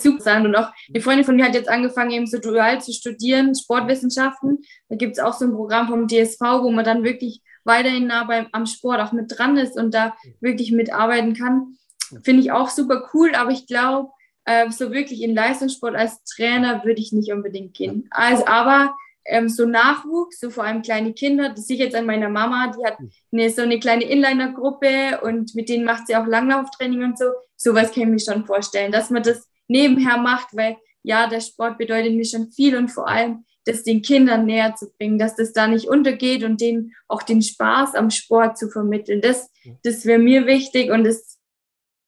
Super 0.04 0.22
sein. 0.22 0.46
Und 0.46 0.54
auch 0.54 0.70
die 0.88 1.00
Freundin 1.00 1.24
von 1.24 1.36
mir 1.36 1.46
hat 1.46 1.54
jetzt 1.54 1.68
angefangen, 1.68 2.10
eben 2.10 2.26
so 2.26 2.38
dual 2.38 2.80
zu 2.80 2.92
studieren, 2.92 3.54
Sportwissenschaften. 3.54 4.62
Da 4.88 4.96
gibt 4.96 5.16
es 5.16 5.22
auch 5.22 5.32
so 5.32 5.46
ein 5.46 5.52
Programm 5.52 5.88
vom 5.88 6.06
DSV, 6.06 6.40
wo 6.40 6.70
man 6.70 6.84
dann 6.84 7.04
wirklich 7.04 7.40
weiterhin 7.64 8.06
nah 8.06 8.24
beim, 8.24 8.46
am 8.52 8.66
Sport 8.66 9.00
auch 9.00 9.12
mit 9.12 9.32
dran 9.36 9.56
ist 9.56 9.76
und 9.76 9.94
da 9.94 10.14
wirklich 10.40 10.70
mitarbeiten 10.70 11.34
kann. 11.34 11.76
Finde 12.22 12.42
ich 12.42 12.52
auch 12.52 12.68
super 12.68 13.08
cool, 13.14 13.34
aber 13.34 13.50
ich 13.50 13.66
glaube, 13.66 14.10
äh, 14.44 14.70
so 14.70 14.92
wirklich 14.92 15.22
in 15.22 15.34
Leistungssport 15.34 15.96
als 15.96 16.22
Trainer 16.24 16.84
würde 16.84 17.00
ich 17.00 17.12
nicht 17.12 17.32
unbedingt 17.32 17.74
gehen. 17.74 18.06
Also, 18.10 18.46
aber 18.46 18.94
ähm, 19.24 19.48
so 19.48 19.66
Nachwuchs, 19.66 20.38
so 20.38 20.50
vor 20.50 20.64
allem 20.64 20.82
kleine 20.82 21.12
Kinder. 21.14 21.50
Das 21.50 21.66
sehe 21.66 21.76
ich 21.76 21.82
jetzt 21.82 21.96
an 21.96 22.06
meiner 22.06 22.28
Mama, 22.28 22.72
die 22.76 22.84
hat 22.84 22.98
hm. 22.98 23.10
eine, 23.32 23.50
so 23.50 23.62
eine 23.62 23.78
kleine 23.78 24.04
Inliner-Gruppe 24.04 25.20
und 25.22 25.54
mit 25.54 25.68
denen 25.68 25.84
macht 25.84 26.06
sie 26.06 26.16
auch 26.16 26.26
Langlauftraining 26.26 27.02
und 27.02 27.18
so. 27.18 27.24
Sowas 27.56 27.92
kann 27.92 28.02
ich 28.04 28.08
mir 28.08 28.20
schon 28.20 28.44
vorstellen, 28.44 28.92
dass 28.92 29.10
man 29.10 29.22
das 29.22 29.48
nebenher 29.68 30.18
macht, 30.18 30.56
weil 30.56 30.76
ja, 31.02 31.26
der 31.26 31.40
Sport 31.40 31.78
bedeutet 31.78 32.14
mir 32.14 32.24
schon 32.24 32.50
viel 32.50 32.76
und 32.76 32.88
vor 32.88 33.08
allem 33.08 33.44
das 33.64 33.82
den 33.82 34.02
Kindern 34.02 34.46
näher 34.46 34.74
zu 34.74 34.90
bringen, 34.90 35.18
dass 35.18 35.36
das 35.36 35.52
da 35.52 35.66
nicht 35.66 35.88
untergeht 35.88 36.44
und 36.44 36.60
denen 36.60 36.92
auch 37.08 37.22
den 37.22 37.42
Spaß 37.42 37.94
am 37.94 38.10
Sport 38.10 38.58
zu 38.58 38.68
vermitteln. 38.68 39.20
Das, 39.20 39.50
das 39.82 40.04
wäre 40.04 40.18
mir 40.18 40.46
wichtig 40.46 40.90
und 40.90 41.04
das 41.04 41.38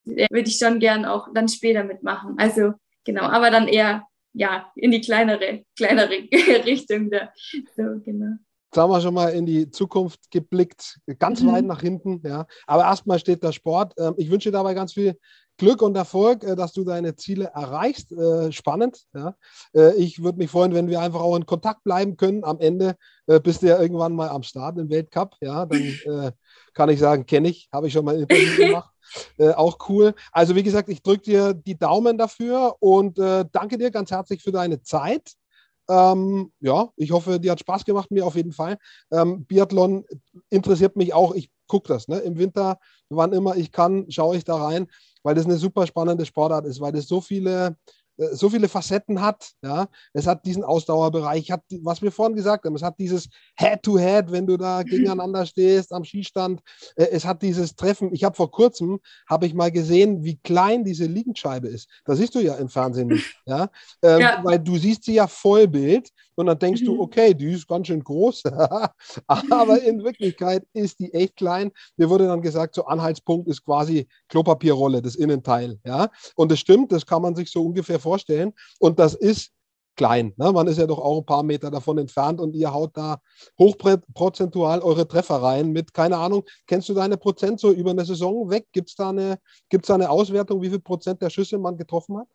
würde 0.05 0.49
ich 0.49 0.57
schon 0.57 0.79
gern 0.79 1.05
auch 1.05 1.33
dann 1.33 1.47
später 1.47 1.83
mitmachen. 1.83 2.35
Also 2.37 2.73
genau, 3.03 3.23
aber 3.23 3.49
dann 3.51 3.67
eher 3.67 4.03
ja 4.33 4.71
in 4.75 4.91
die 4.91 5.01
kleinere, 5.01 5.63
kleinere 5.75 6.11
Richtung 6.65 7.09
da. 7.09 7.31
So, 7.75 7.99
genau. 8.03 8.35
Jetzt 8.69 8.81
haben 8.81 8.91
wir 8.91 9.01
schon 9.01 9.13
mal 9.13 9.29
in 9.29 9.45
die 9.45 9.69
Zukunft 9.71 10.29
geblickt, 10.29 10.99
ganz 11.19 11.41
mhm. 11.41 11.51
weit 11.51 11.65
nach 11.65 11.81
hinten. 11.81 12.21
Ja. 12.25 12.45
Aber 12.65 12.83
erstmal 12.83 13.17
steht 13.17 13.43
der 13.43 13.53
Sport. 13.53 13.93
Ähm, 13.97 14.15
ich 14.17 14.29
wünsche 14.29 14.49
dir 14.49 14.57
dabei 14.57 14.73
ganz 14.73 14.93
viel 14.93 15.17
Glück 15.55 15.81
und 15.81 15.95
Erfolg, 15.95 16.43
äh, 16.43 16.55
dass 16.55 16.73
du 16.73 16.83
deine 16.83 17.15
Ziele 17.15 17.45
erreichst. 17.45 18.11
Äh, 18.11 18.51
spannend. 18.51 19.05
Ja. 19.13 19.35
Äh, 19.73 19.95
ich 19.95 20.21
würde 20.21 20.37
mich 20.37 20.51
freuen, 20.51 20.73
wenn 20.73 20.89
wir 20.89 20.99
einfach 20.99 21.21
auch 21.21 21.37
in 21.37 21.45
Kontakt 21.45 21.83
bleiben 21.83 22.17
können. 22.17 22.43
Am 22.43 22.59
Ende 22.59 22.95
bist 23.43 23.61
du 23.61 23.67
ja 23.67 23.81
irgendwann 23.81 24.15
mal 24.15 24.29
am 24.29 24.43
Start 24.43 24.77
im 24.77 24.89
Weltcup. 24.89 25.35
Ja, 25.41 25.65
dann 25.65 26.31
kann 26.73 26.87
ich 26.87 26.97
sagen, 26.97 27.25
kenne 27.25 27.49
ich, 27.49 27.67
habe 27.73 27.87
ich 27.87 27.93
schon 27.93 28.05
mal 28.05 28.15
ein 28.15 28.21
Interview 28.21 28.55
gemacht. 28.67 28.89
Äh, 29.37 29.51
auch 29.51 29.77
cool. 29.89 30.13
Also 30.31 30.55
wie 30.55 30.63
gesagt, 30.63 30.89
ich 30.89 31.01
drücke 31.01 31.23
dir 31.23 31.53
die 31.53 31.77
Daumen 31.77 32.17
dafür 32.17 32.75
und 32.79 33.19
äh, 33.19 33.45
danke 33.51 33.77
dir 33.77 33.91
ganz 33.91 34.11
herzlich 34.11 34.41
für 34.41 34.51
deine 34.51 34.81
Zeit. 34.81 35.33
Ähm, 35.89 36.51
ja, 36.59 36.89
ich 36.95 37.11
hoffe, 37.11 37.39
dir 37.39 37.51
hat 37.51 37.59
Spaß 37.59 37.85
gemacht, 37.85 38.11
mir 38.11 38.25
auf 38.25 38.35
jeden 38.35 38.51
Fall. 38.51 38.77
Ähm, 39.11 39.45
Biathlon 39.45 40.05
interessiert 40.49 40.95
mich 40.95 41.13
auch. 41.13 41.33
Ich 41.33 41.49
gucke 41.67 41.87
das. 41.87 42.07
Ne? 42.07 42.19
Im 42.19 42.37
Winter, 42.37 42.79
wann 43.09 43.33
immer 43.33 43.55
ich 43.55 43.71
kann, 43.71 44.09
schaue 44.09 44.37
ich 44.37 44.43
da 44.43 44.55
rein, 44.55 44.87
weil 45.23 45.35
das 45.35 45.45
eine 45.45 45.57
super 45.57 45.87
spannende 45.87 46.25
Sportart 46.25 46.65
ist, 46.65 46.81
weil 46.81 46.91
das 46.91 47.07
so 47.07 47.21
viele 47.21 47.77
so 48.17 48.49
viele 48.49 48.67
Facetten 48.67 49.21
hat. 49.21 49.51
Ja? 49.61 49.87
Es 50.13 50.27
hat 50.27 50.45
diesen 50.45 50.63
Ausdauerbereich, 50.63 51.51
hat, 51.51 51.61
was 51.81 52.01
wir 52.01 52.11
vorhin 52.11 52.35
gesagt 52.35 52.65
haben, 52.65 52.75
es 52.75 52.83
hat 52.83 52.99
dieses 52.99 53.29
Head-to-Head, 53.55 54.27
-Head, 54.27 54.31
wenn 54.31 54.47
du 54.47 54.57
da 54.57 54.83
gegeneinander 54.83 55.45
stehst 55.45 55.93
am 55.93 56.03
Skistand. 56.03 56.61
Äh, 56.95 57.07
es 57.11 57.25
hat 57.25 57.41
dieses 57.41 57.75
Treffen. 57.75 58.13
Ich 58.13 58.23
habe 58.23 58.35
vor 58.35 58.51
kurzem, 58.51 58.99
habe 59.29 59.45
ich 59.45 59.53
mal 59.53 59.71
gesehen, 59.71 60.23
wie 60.23 60.37
klein 60.37 60.83
diese 60.83 61.05
Liegenscheibe 61.05 61.67
ist. 61.67 61.89
Das 62.05 62.17
siehst 62.17 62.35
du 62.35 62.39
ja 62.39 62.55
im 62.55 62.69
Fernsehen 62.69 63.07
nicht. 63.07 63.35
Ja? 63.45 63.69
Ähm, 64.01 64.19
ja. 64.19 64.39
Weil 64.43 64.59
du 64.59 64.77
siehst 64.77 65.03
sie 65.03 65.13
ja 65.13 65.27
Vollbild 65.27 66.09
und 66.37 66.45
dann 66.45 66.59
denkst 66.59 66.81
mhm. 66.81 66.85
du, 66.85 67.01
okay, 67.01 67.33
die 67.33 67.51
ist 67.51 67.67
ganz 67.67 67.87
schön 67.87 68.03
groß. 68.03 68.43
Aber 69.27 69.81
in 69.83 70.03
Wirklichkeit 70.03 70.65
ist 70.73 70.99
die 70.99 71.11
echt 71.13 71.35
klein. 71.35 71.71
Mir 71.97 72.09
wurde 72.09 72.27
dann 72.27 72.41
gesagt, 72.41 72.75
so 72.75 72.85
Anhaltspunkt 72.85 73.47
ist 73.47 73.65
quasi 73.65 74.07
Klopapierrolle, 74.29 75.01
das 75.01 75.15
Innenteil. 75.15 75.79
Ja? 75.83 76.09
Und 76.35 76.51
das 76.51 76.59
stimmt, 76.59 76.91
das 76.91 77.07
kann 77.07 77.23
man 77.23 77.35
sich 77.35 77.49
so 77.49 77.65
ungefähr 77.65 77.99
vorstellen. 77.99 78.53
Und 78.79 78.99
das 78.99 79.15
ist 79.15 79.51
klein. 79.95 80.33
Ne? 80.37 80.51
Man 80.51 80.67
ist 80.67 80.77
ja 80.77 80.85
doch 80.85 80.99
auch 80.99 81.17
ein 81.17 81.25
paar 81.25 81.41
Meter 81.41 81.71
davon 81.71 81.97
entfernt 81.97 82.39
und 82.39 82.55
ihr 82.55 82.71
haut 82.71 82.95
da 82.95 83.17
hochprozentual 83.57 84.81
eure 84.81 85.07
Treffer 85.07 85.41
rein 85.41 85.71
mit, 85.71 85.91
keine 85.91 86.17
Ahnung, 86.17 86.43
kennst 86.67 86.87
du 86.87 86.93
deine 86.93 87.17
Prozent 87.17 87.59
so 87.59 87.71
über 87.71 87.89
eine 87.89 88.05
Saison 88.05 88.51
weg? 88.51 88.67
Gibt 88.71 88.89
es 88.89 88.95
da, 88.95 89.09
eine, 89.09 89.39
da 89.71 89.93
eine 89.95 90.11
Auswertung, 90.11 90.61
wie 90.61 90.69
viel 90.69 90.81
Prozent 90.81 91.19
der 91.23 91.31
Schüsse 91.31 91.57
man 91.57 91.77
getroffen 91.77 92.19
hat? 92.19 92.27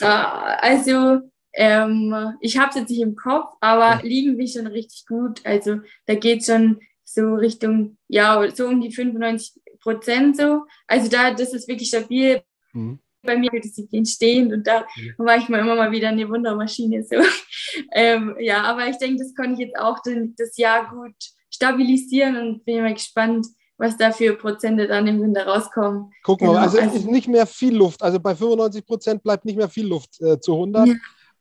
Ah, 0.00 0.56
also 0.62 1.20
ähm, 1.56 2.34
ich 2.40 2.58
habe 2.58 2.70
es 2.70 2.76
jetzt 2.76 2.90
nicht 2.90 3.00
im 3.00 3.16
Kopf, 3.16 3.54
aber 3.60 3.96
ja. 3.96 4.00
liegen 4.02 4.38
wir 4.38 4.46
schon 4.48 4.66
richtig 4.66 5.06
gut. 5.06 5.40
Also 5.44 5.78
da 6.06 6.14
geht 6.14 6.44
schon 6.44 6.80
so 7.04 7.34
Richtung, 7.34 7.96
ja, 8.08 8.50
so 8.54 8.66
um 8.66 8.80
die 8.80 8.90
95 8.90 9.60
Prozent 9.80 10.36
so. 10.36 10.62
Also 10.86 11.08
da, 11.08 11.32
das 11.32 11.52
ist 11.52 11.68
wirklich 11.68 11.88
stabil. 11.88 12.42
Mhm. 12.72 12.98
Bei 13.22 13.38
mir 13.38 13.50
Disziplin 13.52 14.04
stehend 14.04 14.52
und 14.52 14.66
da 14.66 14.84
mhm. 14.96 15.14
war 15.16 15.38
ich 15.38 15.48
mal 15.48 15.60
immer 15.60 15.76
mal 15.76 15.92
wieder 15.92 16.08
eine 16.08 16.28
Wundermaschine. 16.28 17.04
So. 17.04 17.16
ähm, 17.92 18.36
ja, 18.38 18.62
aber 18.64 18.86
ich 18.88 18.98
denke, 18.98 19.22
das 19.22 19.34
konnte 19.34 19.54
ich 19.54 19.68
jetzt 19.68 19.78
auch 19.78 20.02
den, 20.02 20.34
das 20.36 20.58
Jahr 20.58 20.90
gut 20.90 21.14
stabilisieren 21.50 22.36
und 22.36 22.64
bin 22.64 22.82
mal 22.82 22.92
gespannt, 22.92 23.46
was 23.78 23.96
da 23.96 24.12
für 24.12 24.34
Prozente 24.34 24.86
dann 24.86 25.06
im 25.06 25.22
Winter 25.22 25.46
rauskommen. 25.46 26.12
Gucken 26.22 26.48
wir 26.48 26.52
genau. 26.52 26.60
mal, 26.60 26.66
also, 26.66 26.78
also 26.78 26.96
ist 26.96 27.06
nicht 27.06 27.28
mehr 27.28 27.46
viel 27.46 27.74
Luft. 27.74 28.02
Also 28.02 28.20
bei 28.20 28.34
95 28.34 28.84
Prozent 28.84 29.22
bleibt 29.22 29.44
nicht 29.44 29.56
mehr 29.56 29.68
viel 29.68 29.86
Luft 29.86 30.20
äh, 30.20 30.38
zu 30.38 30.52
100. 30.52 30.88
Ja. 30.88 30.94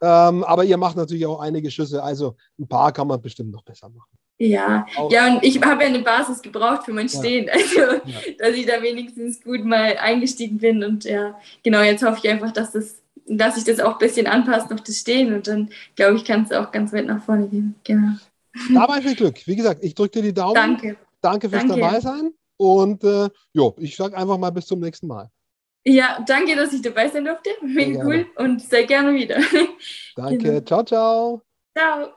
Ähm, 0.05 0.43
aber 0.43 0.65
ihr 0.65 0.75
macht 0.75 0.97
natürlich 0.97 1.25
auch 1.25 1.39
einige 1.39 1.71
Schüsse, 1.71 2.03
also 2.03 2.35
ein 2.59 2.67
paar 2.67 2.91
kann 2.91 3.07
man 3.07 3.21
bestimmt 3.21 3.51
noch 3.51 3.63
besser 3.63 3.87
machen. 3.87 4.09
Ja, 4.37 4.85
auch. 4.97 5.09
ja, 5.09 5.33
und 5.33 5.45
ich 5.45 5.61
habe 5.61 5.81
ja 5.81 5.87
eine 5.87 5.99
Basis 5.99 6.41
gebraucht 6.41 6.83
für 6.83 6.91
mein 6.91 7.07
Stehen, 7.07 7.45
ja. 7.47 7.53
also 7.53 7.79
ja. 7.79 8.19
dass 8.37 8.49
ich 8.49 8.65
da 8.65 8.81
wenigstens 8.81 9.41
gut 9.41 9.63
mal 9.63 9.95
eingestiegen 9.97 10.57
bin. 10.57 10.83
Und 10.83 11.05
ja, 11.05 11.39
genau, 11.63 11.81
jetzt 11.81 12.03
hoffe 12.03 12.19
ich 12.21 12.29
einfach, 12.29 12.51
dass 12.51 12.73
das, 12.73 13.01
dass 13.27 13.55
sich 13.55 13.63
das 13.63 13.79
auch 13.79 13.93
ein 13.93 13.97
bisschen 13.99 14.27
anpasst 14.27 14.73
auf 14.73 14.81
das 14.81 14.97
Stehen 14.97 15.33
und 15.33 15.47
dann 15.47 15.69
glaube 15.95 16.17
ich, 16.17 16.25
kann 16.25 16.43
es 16.43 16.51
auch 16.51 16.73
ganz 16.73 16.91
weit 16.91 17.05
nach 17.05 17.23
vorne 17.23 17.47
gehen. 17.47 17.75
Genau. 17.85 18.17
Dabei 18.73 19.01
viel 19.01 19.15
Glück. 19.15 19.47
Wie 19.47 19.55
gesagt, 19.55 19.85
ich 19.85 19.95
drücke 19.95 20.19
dir 20.19 20.23
die 20.23 20.33
Daumen. 20.33 20.55
Danke. 20.55 20.97
Danke 21.21 21.49
fürs 21.49 21.65
Danke. 21.65 21.79
dabei 21.79 22.01
sein. 22.01 22.33
Und 22.57 23.05
äh, 23.05 23.29
jo, 23.53 23.73
ich 23.77 23.95
sage 23.95 24.17
einfach 24.17 24.37
mal 24.37 24.51
bis 24.51 24.65
zum 24.65 24.81
nächsten 24.81 25.07
Mal. 25.07 25.29
Ja, 25.86 26.24
danke, 26.26 26.56
dass 26.56 26.74
ich 26.74 26.82
dabei 26.82 27.10
sein 27.10 27.26
durfte. 27.26 27.50
Mega 27.62 28.06
cool 28.06 28.26
und 28.36 28.62
sehr 28.62 28.86
gerne 28.86 29.13
wieder. 29.13 29.39
Danke. 30.15 30.38
Genau. 30.38 30.60
Ciao, 30.65 30.84
ciao. 30.84 31.41
Ciao. 31.78 32.13